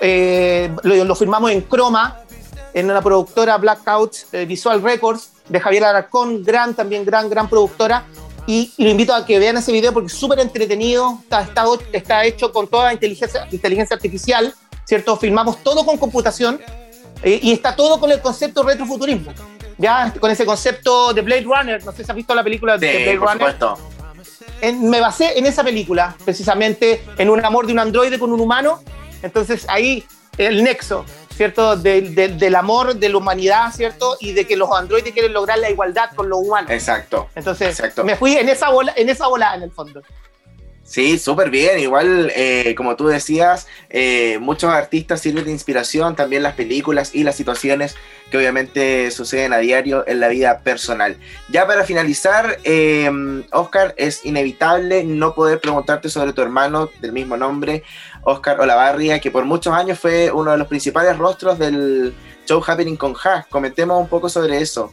Eh, 0.00 0.70
lo, 0.82 1.04
lo 1.04 1.14
firmamos 1.14 1.50
en 1.50 1.66
Chroma, 1.68 2.20
en 2.74 2.90
una 2.90 3.00
productora 3.00 3.56
Blackout 3.56 4.14
eh, 4.32 4.44
Visual 4.44 4.82
Records 4.82 5.30
de 5.48 5.60
Javier 5.60 5.84
Alarcón, 5.84 6.42
gran, 6.44 6.74
también 6.74 7.04
gran, 7.04 7.28
gran 7.30 7.48
productora. 7.48 8.04
Y, 8.48 8.72
y 8.76 8.84
lo 8.84 8.90
invito 8.90 9.12
a 9.14 9.26
que 9.26 9.38
vean 9.40 9.56
ese 9.56 9.72
video 9.72 9.92
porque 9.92 10.06
es 10.06 10.12
súper 10.12 10.38
entretenido, 10.38 11.18
está, 11.22 11.42
está, 11.42 11.64
está 11.92 12.24
hecho 12.24 12.52
con 12.52 12.68
toda 12.68 12.92
inteligencia, 12.92 13.48
inteligencia 13.50 13.96
artificial, 13.96 14.54
¿cierto? 14.84 15.16
Filmamos 15.16 15.62
todo 15.64 15.84
con 15.84 15.96
computación 15.98 16.60
eh, 17.22 17.40
y 17.42 17.52
está 17.52 17.74
todo 17.74 17.98
con 17.98 18.10
el 18.12 18.20
concepto 18.20 18.62
retrofuturismo. 18.62 19.32
Ya, 19.78 20.14
con 20.20 20.30
ese 20.30 20.46
concepto 20.46 21.12
de 21.12 21.22
Blade 21.22 21.42
Runner, 21.42 21.84
no 21.84 21.92
sé 21.92 22.04
si 22.04 22.10
has 22.10 22.16
visto 22.16 22.34
la 22.34 22.44
película 22.44 22.78
de 22.78 22.88
Sí, 22.92 23.02
Blade 23.02 23.18
por 23.18 23.28
Runner 23.32 23.52
supuesto. 23.52 23.78
en- 24.60 24.88
me 24.90 25.00
basé 25.00 25.36
en 25.38 25.44
esa 25.46 25.64
película, 25.64 26.16
precisamente 26.24 27.02
en 27.18 27.28
un 27.28 27.44
amor 27.44 27.66
de 27.66 27.72
un 27.72 27.80
androide 27.80 28.18
con 28.18 28.32
un 28.32 28.40
humano. 28.40 28.80
Entonces 29.22 29.66
ahí 29.68 30.04
el 30.38 30.62
nexo, 30.62 31.04
¿cierto? 31.34 31.76
Del, 31.76 32.14
del- 32.14 32.38
del 32.38 32.54
amor 32.54 32.94
de 32.96 33.08
la 33.08 33.16
humanidad, 33.16 33.72
¿cierto? 33.74 34.16
Y 34.20 34.32
de 34.32 34.46
que 34.46 34.56
los 34.56 34.70
androides 34.70 35.12
quieren 35.12 35.32
lograr 35.32 35.58
la 35.58 35.70
igualdad 35.70 36.10
con 36.14 36.28
los 36.28 36.38
humanos. 36.40 36.70
Exacto. 36.70 37.28
Entonces 37.34 37.70
exacto. 37.78 38.04
me 38.04 38.16
fui 38.16 38.36
en 38.36 38.48
esa 38.48 38.68
bola, 38.70 38.92
en 38.96 39.08
esa 39.08 39.26
bola 39.28 39.54
en 39.54 39.62
el 39.62 39.70
fondo. 39.70 40.02
Sí, 40.86 41.18
súper 41.18 41.50
bien. 41.50 41.80
Igual, 41.80 42.32
eh, 42.36 42.74
como 42.76 42.94
tú 42.94 43.08
decías, 43.08 43.66
eh, 43.90 44.38
muchos 44.40 44.70
artistas 44.70 45.20
sirven 45.20 45.44
de 45.44 45.50
inspiración, 45.50 46.14
también 46.14 46.44
las 46.44 46.54
películas 46.54 47.12
y 47.12 47.24
las 47.24 47.34
situaciones 47.34 47.96
que 48.30 48.38
obviamente 48.38 49.10
suceden 49.10 49.52
a 49.52 49.58
diario 49.58 50.04
en 50.06 50.20
la 50.20 50.28
vida 50.28 50.60
personal. 50.60 51.18
Ya 51.50 51.66
para 51.66 51.82
finalizar, 51.82 52.58
eh, 52.62 53.10
Oscar, 53.50 53.94
es 53.98 54.24
inevitable 54.24 55.02
no 55.02 55.34
poder 55.34 55.60
preguntarte 55.60 56.08
sobre 56.08 56.32
tu 56.32 56.40
hermano 56.40 56.88
del 57.00 57.12
mismo 57.12 57.36
nombre, 57.36 57.82
Oscar 58.22 58.60
Olavarria, 58.60 59.18
que 59.18 59.32
por 59.32 59.44
muchos 59.44 59.74
años 59.74 59.98
fue 59.98 60.30
uno 60.30 60.52
de 60.52 60.58
los 60.58 60.68
principales 60.68 61.18
rostros 61.18 61.58
del 61.58 62.14
show 62.46 62.62
Happening 62.64 62.96
con 62.96 63.12
Ja. 63.14 63.44
Comentemos 63.50 64.00
un 64.00 64.08
poco 64.08 64.28
sobre 64.28 64.60
eso. 64.60 64.92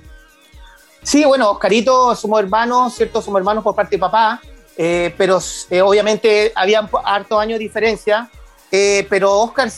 Sí, 1.04 1.24
bueno, 1.24 1.52
Oscarito, 1.52 2.16
somos 2.16 2.40
hermanos, 2.40 2.96
¿cierto? 2.96 3.22
Somos 3.22 3.40
hermanos 3.40 3.64
por 3.64 3.76
parte 3.76 3.98
de 3.98 4.00
papá, 4.00 4.42
eh, 4.78 5.14
pero 5.18 5.40
eh, 5.70 5.82
obviamente 5.82 6.52
había 6.56 6.88
hartos 7.04 7.40
años 7.40 7.60
de 7.60 7.64
diferencia. 7.64 8.30
eh, 8.72 9.06
pero 9.10 9.32
Oscar, 9.40 9.70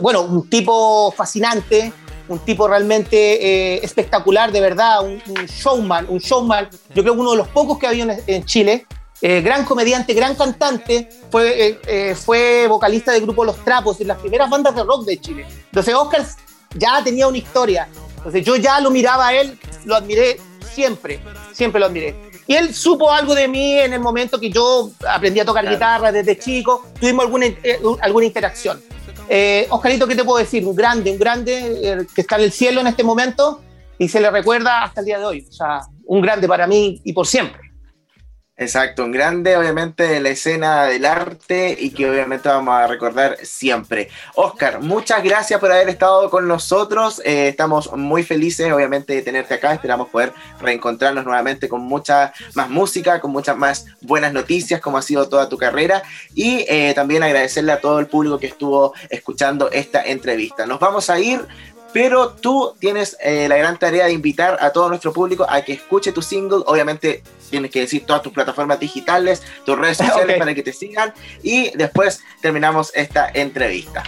bueno, 0.00 0.22
un 0.22 0.48
tipo 0.48 1.12
fascinante, 1.12 1.92
un 2.28 2.38
tipo 2.38 2.66
realmente 2.66 3.84
espectacular, 3.84 4.50
de 4.50 4.60
verdad, 4.60 5.04
un, 5.04 5.20
showman, 5.46 6.06
un 6.08 6.18
showman, 6.18 6.68
yo 6.94 7.02
creo 7.02 7.14
que 7.14 7.20
uno 7.20 7.32
de 7.32 7.36
los 7.36 7.48
pocos 7.48 7.78
que 7.78 7.86
había 7.86 8.18
en, 8.26 8.44
Chile. 8.44 8.86
gran 9.20 9.66
comediante, 9.66 10.14
gran 10.14 10.34
cantante, 10.36 11.10
fue, 11.30 11.78
fue 12.14 12.66
vocalista 12.66 13.12
del 13.12 13.22
grupo 13.22 13.44
Los 13.44 13.62
Trapos, 13.62 14.00
en 14.00 14.08
las 14.08 14.18
primeras 14.18 14.48
bandas 14.48 14.74
de 14.74 14.82
rock 14.82 15.04
de 15.04 15.20
Chile. 15.20 15.46
Entonces 15.66 15.94
Oscar 15.94 16.24
ya 16.76 17.02
tenía 17.04 17.26
una 17.26 17.36
historia, 17.36 17.88
entonces 18.16 18.42
yo 18.42 18.56
ya 18.56 18.80
lo 18.80 18.90
miraba 18.90 19.28
a 19.28 19.34
él, 19.34 19.58
lo 19.84 19.96
admiré 19.96 20.40
siempre, 20.72 21.20
siempre 21.52 21.80
lo 21.80 21.86
admiré. 21.86 22.29
Y 22.50 22.56
él 22.56 22.74
supo 22.74 23.12
algo 23.12 23.32
de 23.32 23.46
mí 23.46 23.78
en 23.78 23.92
el 23.92 24.00
momento 24.00 24.40
que 24.40 24.50
yo 24.50 24.90
aprendí 25.08 25.38
a 25.38 25.44
tocar 25.44 25.62
Claro. 25.62 25.76
guitarra 25.76 26.10
desde 26.10 26.36
chico, 26.36 26.84
tuvimos 26.98 27.24
alguna, 27.24 27.46
eh, 27.46 27.78
alguna 28.00 28.26
interacción. 28.26 28.82
Eh, 29.28 29.68
Oscarito, 29.70 30.04
¿qué 30.08 30.16
te 30.16 30.24
puedo 30.24 30.38
decir? 30.38 30.66
Un 30.66 30.74
grande, 30.74 31.12
un 31.12 31.18
grande 31.20 31.78
eh, 31.80 32.06
que 32.12 32.22
está 32.22 32.34
en 32.34 32.42
el 32.42 32.50
cielo 32.50 32.80
en 32.80 32.88
este 32.88 33.04
momento 33.04 33.60
y 33.98 34.08
se 34.08 34.20
le 34.20 34.32
recuerda 34.32 34.82
hasta 34.82 34.98
el 34.98 35.06
día 35.06 35.20
de 35.20 35.26
hoy. 35.26 35.46
O 35.48 35.52
sea, 35.52 35.82
un 36.06 36.20
grande 36.20 36.48
para 36.48 36.66
mí 36.66 37.00
y 37.04 37.12
por 37.12 37.24
siempre. 37.24 37.69
Exacto, 38.60 39.04
un 39.04 39.10
grande 39.10 39.56
obviamente 39.56 40.06
de 40.06 40.20
la 40.20 40.28
escena 40.28 40.84
del 40.84 41.06
arte 41.06 41.74
y 41.80 41.92
que 41.92 42.10
obviamente 42.10 42.46
vamos 42.46 42.74
a 42.74 42.86
recordar 42.86 43.38
siempre. 43.42 44.10
Oscar, 44.34 44.82
muchas 44.82 45.24
gracias 45.24 45.58
por 45.58 45.72
haber 45.72 45.88
estado 45.88 46.28
con 46.28 46.46
nosotros. 46.46 47.22
Eh, 47.24 47.48
estamos 47.48 47.90
muy 47.96 48.22
felices 48.22 48.70
obviamente 48.70 49.14
de 49.14 49.22
tenerte 49.22 49.54
acá. 49.54 49.72
Esperamos 49.72 50.10
poder 50.10 50.34
reencontrarnos 50.60 51.24
nuevamente 51.24 51.70
con 51.70 51.80
mucha 51.80 52.34
más 52.52 52.68
música, 52.68 53.18
con 53.18 53.30
muchas 53.30 53.56
más 53.56 53.86
buenas 54.02 54.34
noticias 54.34 54.78
como 54.82 54.98
ha 54.98 55.02
sido 55.02 55.26
toda 55.26 55.48
tu 55.48 55.56
carrera 55.56 56.02
y 56.34 56.66
eh, 56.68 56.92
también 56.94 57.22
agradecerle 57.22 57.72
a 57.72 57.80
todo 57.80 57.98
el 57.98 58.08
público 58.08 58.38
que 58.38 58.48
estuvo 58.48 58.92
escuchando 59.08 59.70
esta 59.70 60.02
entrevista. 60.02 60.66
Nos 60.66 60.78
vamos 60.78 61.08
a 61.08 61.18
ir. 61.18 61.40
Pero 61.92 62.30
tú 62.30 62.74
tienes 62.78 63.16
eh, 63.20 63.48
la 63.48 63.56
gran 63.56 63.78
tarea 63.78 64.06
de 64.06 64.12
invitar 64.12 64.58
a 64.60 64.70
todo 64.70 64.88
nuestro 64.88 65.12
público 65.12 65.44
a 65.48 65.62
que 65.62 65.72
escuche 65.72 66.12
tu 66.12 66.22
single. 66.22 66.62
Obviamente 66.66 67.22
tienes 67.50 67.70
que 67.70 67.80
decir 67.80 68.06
todas 68.06 68.22
tus 68.22 68.32
plataformas 68.32 68.78
digitales, 68.78 69.42
tus 69.64 69.78
redes 69.78 69.96
sociales 69.98 70.36
Ok. 70.36 70.38
para 70.38 70.54
que 70.54 70.62
te 70.62 70.72
sigan. 70.72 71.12
Y 71.42 71.76
después 71.76 72.20
terminamos 72.40 72.92
esta 72.94 73.28
entrevista. 73.34 74.04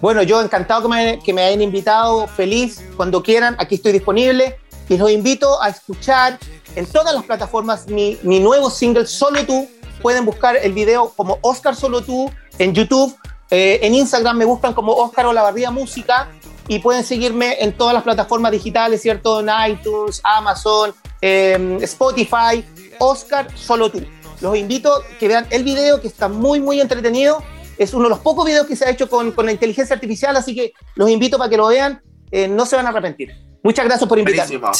Bueno, 0.00 0.22
yo 0.22 0.42
encantado 0.42 0.82
que 0.82 0.88
me, 0.88 1.18
que 1.20 1.32
me 1.32 1.42
hayan 1.42 1.62
invitado, 1.62 2.26
feliz, 2.26 2.82
cuando 2.96 3.22
quieran, 3.22 3.54
aquí 3.58 3.76
estoy 3.76 3.92
disponible 3.92 4.58
y 4.88 4.96
los 4.98 5.10
invito 5.10 5.62
a 5.62 5.68
escuchar 5.68 6.38
en 6.74 6.86
todas 6.86 7.14
las 7.14 7.24
plataformas 7.24 7.86
mi, 7.86 8.18
mi 8.22 8.40
nuevo 8.40 8.68
single 8.68 9.06
Solo 9.06 9.46
Tú. 9.46 9.68
Pueden 10.02 10.26
buscar 10.26 10.56
el 10.56 10.72
video 10.72 11.10
como 11.16 11.38
Oscar 11.42 11.76
Solo 11.76 12.02
Tú 12.02 12.30
en 12.58 12.74
YouTube, 12.74 13.16
eh, 13.50 13.80
en 13.82 13.94
Instagram 13.94 14.36
me 14.38 14.44
buscan 14.44 14.72
como 14.72 14.92
Oscar 14.92 15.26
Olavarría 15.26 15.70
Música 15.70 16.28
y 16.68 16.78
pueden 16.78 17.04
seguirme 17.04 17.56
en 17.60 17.72
todas 17.72 17.94
las 17.94 18.02
plataformas 18.02 18.52
digitales, 18.52 19.02
¿cierto? 19.02 19.40
En 19.40 19.48
iTunes, 19.70 20.20
Amazon, 20.24 20.94
eh, 21.20 21.78
Spotify, 21.82 22.64
Oscar 22.98 23.48
Solo 23.56 23.90
Tú. 23.90 24.02
Los 24.40 24.56
invito 24.56 24.92
a 24.92 25.02
que 25.18 25.28
vean 25.28 25.46
el 25.50 25.64
video 25.64 26.00
que 26.00 26.08
está 26.08 26.28
muy, 26.28 26.60
muy 26.60 26.80
entretenido. 26.80 27.42
Es 27.78 27.94
uno 27.94 28.04
de 28.04 28.10
los 28.10 28.18
pocos 28.18 28.44
videos 28.44 28.66
que 28.66 28.76
se 28.76 28.84
ha 28.84 28.90
hecho 28.90 29.08
con, 29.08 29.32
con 29.32 29.46
la 29.46 29.52
inteligencia 29.52 29.94
artificial, 29.94 30.36
así 30.36 30.54
que 30.54 30.72
los 30.94 31.08
invito 31.08 31.38
para 31.38 31.48
que 31.48 31.56
lo 31.56 31.68
vean. 31.68 32.02
Eh, 32.30 32.48
no 32.48 32.66
se 32.66 32.76
van 32.76 32.86
a 32.86 32.88
arrepentir. 32.90 33.30
Muchas 33.62 33.84
gracias 33.84 34.08
por 34.08 34.18
invitarme. 34.18 34.58
Buenísimo. 34.58 34.74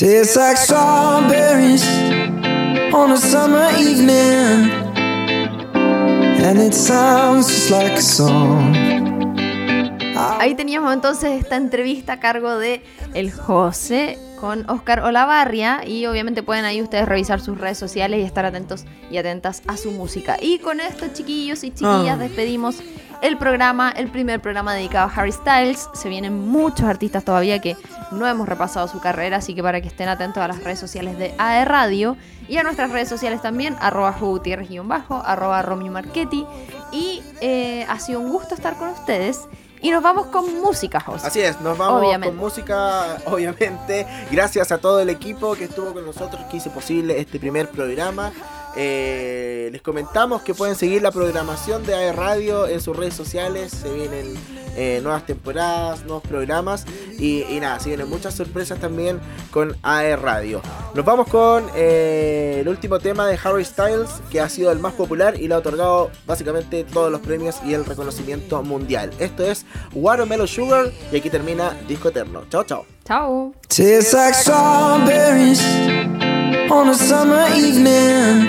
Ahí 10.40 10.54
teníamos 10.54 10.92
entonces 10.92 11.40
esta 11.42 11.56
entrevista 11.56 12.14
a 12.14 12.20
cargo 12.20 12.56
de 12.58 12.82
el 13.14 13.32
José 13.32 14.18
con 14.40 14.68
Oscar 14.68 15.00
Olavarria 15.00 15.86
y 15.86 16.06
obviamente 16.06 16.42
pueden 16.42 16.64
ahí 16.64 16.82
ustedes 16.82 17.06
revisar 17.08 17.40
sus 17.40 17.58
redes 17.58 17.78
sociales 17.78 18.20
y 18.20 18.22
estar 18.22 18.44
atentos 18.44 18.84
y 19.10 19.16
atentas 19.16 19.62
a 19.68 19.76
su 19.76 19.92
música. 19.92 20.36
Y 20.40 20.58
con 20.58 20.80
esto, 20.80 21.06
chiquillos 21.12 21.62
y 21.64 21.70
chiquillas, 21.70 22.16
Ah. 22.16 22.18
despedimos 22.18 22.76
el 23.22 23.38
programa, 23.38 23.90
el 23.90 24.08
primer 24.10 24.40
programa 24.40 24.74
dedicado 24.74 25.08
a 25.08 25.14
Harry 25.14 25.30
Styles. 25.30 25.88
Se 25.94 26.08
vienen 26.08 26.48
muchos 26.48 26.86
artistas 26.86 27.24
todavía 27.24 27.60
que 27.60 27.76
no 28.10 28.26
hemos 28.26 28.48
repasado 28.48 28.88
su 28.88 28.98
carrera, 28.98 29.36
así 29.36 29.54
que 29.54 29.62
para 29.62 29.80
que 29.80 29.86
estén 29.86 30.08
atentos 30.08 30.42
a 30.42 30.48
las 30.48 30.64
redes 30.64 30.80
sociales 30.80 31.16
de 31.18 31.32
AE 31.38 31.64
Radio 31.64 32.16
y 32.48 32.56
a 32.56 32.64
nuestras 32.64 32.90
redes 32.90 33.08
sociales 33.08 33.40
también, 33.40 33.76
arroba 33.80 34.12
Gutierrez-bajo, 34.18 35.22
arroba 35.24 35.62
Romeo 35.62 35.92
Marchetti. 35.92 36.44
Y 36.90 37.22
eh, 37.40 37.86
ha 37.88 38.00
sido 38.00 38.18
un 38.18 38.28
gusto 38.30 38.56
estar 38.56 38.76
con 38.76 38.88
ustedes. 38.88 39.42
Y 39.82 39.90
nos 39.90 40.02
vamos 40.02 40.26
con 40.26 40.60
música, 40.60 41.00
José. 41.00 41.26
Así 41.26 41.40
es, 41.40 41.60
nos 41.60 41.76
vamos 41.76 42.00
Obviamente. 42.00 42.28
con 42.28 42.36
música, 42.36 43.16
obviamente. 43.26 44.06
Gracias 44.30 44.70
a 44.70 44.78
todo 44.78 45.00
el 45.00 45.10
equipo 45.10 45.54
que 45.56 45.64
estuvo 45.64 45.92
con 45.92 46.06
nosotros, 46.06 46.44
que 46.50 46.58
hizo 46.58 46.70
posible 46.70 47.18
este 47.18 47.40
primer 47.40 47.68
programa. 47.68 48.32
Eh, 48.76 49.68
les 49.72 49.82
comentamos 49.82 50.42
que 50.42 50.54
pueden 50.54 50.76
seguir 50.76 51.02
la 51.02 51.10
programación 51.10 51.84
de 51.84 51.94
AE 51.94 52.12
Radio 52.12 52.66
en 52.66 52.80
sus 52.80 52.96
redes 52.96 53.14
sociales. 53.14 53.72
Se 53.72 53.92
vienen 53.92 54.34
eh, 54.76 55.00
nuevas 55.02 55.26
temporadas, 55.26 56.04
nuevos 56.04 56.22
programas 56.22 56.86
y, 57.18 57.42
y 57.42 57.60
nada, 57.60 57.78
se 57.78 57.90
vienen 57.90 58.08
muchas 58.08 58.34
sorpresas 58.34 58.78
también 58.78 59.20
con 59.50 59.76
AE 59.82 60.16
Radio. 60.16 60.62
Nos 60.94 61.04
vamos 61.04 61.28
con 61.28 61.66
eh, 61.74 62.58
el 62.60 62.68
último 62.68 62.98
tema 62.98 63.26
de 63.26 63.38
Harry 63.42 63.64
Styles, 63.64 64.08
que 64.30 64.40
ha 64.40 64.48
sido 64.48 64.72
el 64.72 64.78
más 64.78 64.94
popular 64.94 65.38
y 65.38 65.48
le 65.48 65.54
ha 65.54 65.58
otorgado 65.58 66.10
básicamente 66.26 66.84
todos 66.84 67.10
los 67.12 67.20
premios 67.20 67.56
y 67.66 67.74
el 67.74 67.84
reconocimiento 67.84 68.62
mundial. 68.62 69.10
Esto 69.18 69.44
es 69.44 69.66
Watermelon 69.92 70.48
Sugar 70.48 70.90
y 71.10 71.16
aquí 71.16 71.28
termina 71.28 71.76
Disco 71.86 72.08
Eterno. 72.08 72.44
Chao, 72.50 72.64
chao. 72.64 72.86
Chao. 73.04 73.52
Tastes 73.68 74.12
like 74.14 74.34
strawberries 74.34 75.60
on 76.70 76.88
a 76.88 76.94
summer 76.94 77.46
evening, 77.54 78.48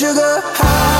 Sugar 0.00 0.40
high, 0.56 0.99